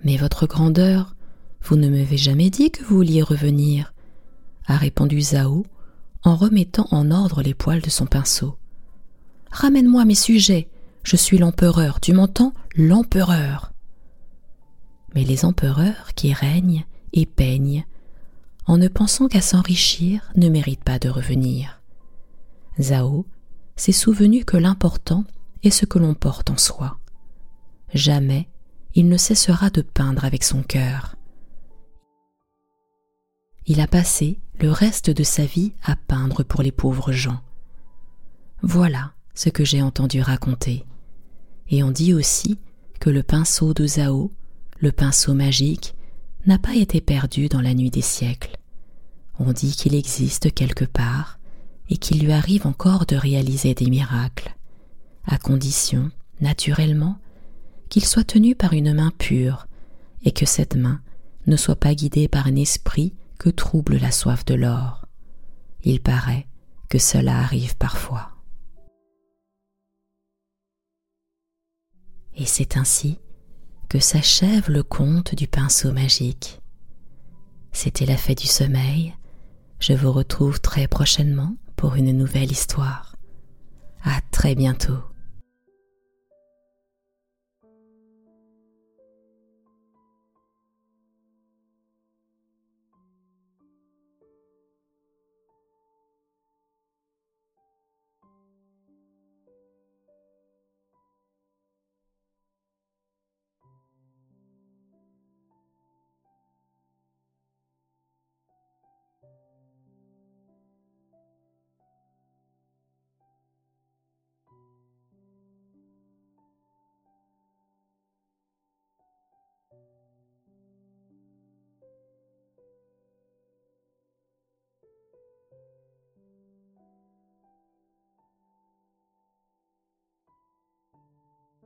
Mais 0.05 0.17
votre 0.17 0.47
grandeur, 0.47 1.17
vous 1.63 1.77
ne 1.77 1.89
m'avez 1.89 2.17
jamais 2.17 2.51
dit 2.51 2.71
que 2.71 2.83
vous 2.85 2.97
vouliez 2.97 3.23
revenir, 3.23 3.95
a 4.67 4.77
répondu 4.77 5.21
Zao 5.21 5.65
en 6.27 6.35
remettant 6.35 6.89
en 6.91 7.13
ordre 7.13 7.41
les 7.41 7.55
poils 7.55 7.81
de 7.81 7.89
son 7.89 8.05
pinceau. 8.05 8.59
Ramène-moi 9.53 10.05
mes 10.05 10.17
sujets, 10.17 10.69
je 11.05 11.15
suis 11.15 11.39
l'empereur, 11.39 12.01
tu 12.01 12.13
m'entends? 12.13 12.53
L'empereur. 12.75 13.73
Mais 15.15 15.23
les 15.23 15.45
empereurs 15.45 16.15
qui 16.17 16.33
règnent 16.33 16.85
et 17.13 17.27
peignent, 17.27 17.87
en 18.67 18.77
ne 18.77 18.89
pensant 18.89 19.29
qu'à 19.29 19.41
s'enrichir, 19.41 20.33
ne 20.35 20.49
méritent 20.49 20.83
pas 20.83 20.99
de 20.99 21.09
revenir. 21.09 21.81
Zao 22.81 23.25
s'est 23.77 23.93
souvenu 23.93 24.45
que 24.45 24.57
l'important 24.57 25.25
est 25.63 25.71
ce 25.71 25.87
que 25.87 26.01
l'on 26.01 26.15
porte 26.15 26.51
en 26.51 26.57
soi. 26.57 26.99
Jamais 27.95 28.49
il 28.97 29.09
ne 29.09 29.17
cessera 29.17 29.71
de 29.71 29.83
peindre 29.83 30.25
avec 30.25 30.43
son 30.43 30.65
cœur. 30.65 31.16
Il 33.67 33.81
a 33.81 33.87
passé 33.89 34.39
le 34.61 34.71
reste 34.71 35.11
de 35.11 35.25
sa 35.25 35.45
vie 35.45 35.73
à 35.83 35.97
peindre 35.97 36.45
pour 36.45 36.63
les 36.63 36.73
pauvres 36.73 37.13
gens. 37.13 37.41
Voilà 38.63 39.13
ce 39.35 39.49
que 39.49 39.65
j'ai 39.65 39.83
entendu 39.83 40.21
raconter. 40.21 40.85
Et 41.69 41.83
on 41.83 41.91
dit 41.91 42.15
aussi 42.15 42.59
que 43.01 43.11
le 43.11 43.23
pinceau 43.23 43.75
de 43.75 43.87
Zao, 43.87 44.31
le 44.79 44.93
pinceau 44.93 45.35
magique, 45.35 45.95
n'a 46.47 46.59
pas 46.59 46.75
été 46.75 47.01
perdu 47.01 47.49
dans 47.49 47.61
la 47.61 47.75
nuit 47.75 47.91
des 47.91 48.03
siècles. 48.03 48.57
On 49.39 49.53
dit 49.53 49.73
qu'il 49.73 49.95
existe 49.95 50.55
quelque 50.55 50.85
part 50.85 51.39
et 51.91 51.97
qu'il 51.97 52.25
lui 52.25 52.33
arrive 52.33 52.67
encore 52.67 53.05
de 53.05 53.17
réaliser 53.17 53.75
des 53.75 53.91
miracles, 53.91 54.55
à 55.27 55.39
condition, 55.39 56.11
naturellement, 56.41 57.19
qu'il 57.89 58.05
soit 58.05 58.25
tenu 58.25 58.55
par 58.55 58.73
une 58.73 58.95
main 58.95 59.13
pure 59.19 59.67
et 60.25 60.33
que 60.33 60.47
cette 60.47 60.77
main 60.77 61.01
ne 61.47 61.57
soit 61.57 61.77
pas 61.77 61.95
guidée 61.95 62.29
par 62.29 62.47
un 62.47 62.57
esprit 62.57 63.13
que 63.39 63.51
trouble 63.51 63.97
la 63.97 64.11
soif 64.11 64.45
de 64.45 64.55
l'or. 64.55 65.07
Il 65.83 66.01
paraît 66.01 66.47
que 66.89 66.99
cela 66.99 67.39
arrive 67.39 67.77
parfois. 67.77 68.31
Et 72.35 72.45
c'est 72.45 72.77
ainsi 72.77 73.19
que 73.89 73.99
s'achève 73.99 74.71
le 74.71 74.83
conte 74.83 75.35
du 75.35 75.47
pinceau 75.47 75.93
magique. 75.93 76.61
C'était 77.73 78.07
la 78.07 78.17
fête 78.17 78.39
du 78.39 78.47
sommeil. 78.47 79.15
Je 79.79 79.93
vous 79.93 80.13
retrouve 80.13 80.61
très 80.61 80.89
prochainement 80.89 81.57
pour 81.77 81.95
une 81.95 82.13
nouvelle 82.17 82.51
histoire. 82.51 83.17
À 84.03 84.21
très 84.31 84.55
bientôt. 84.55 84.99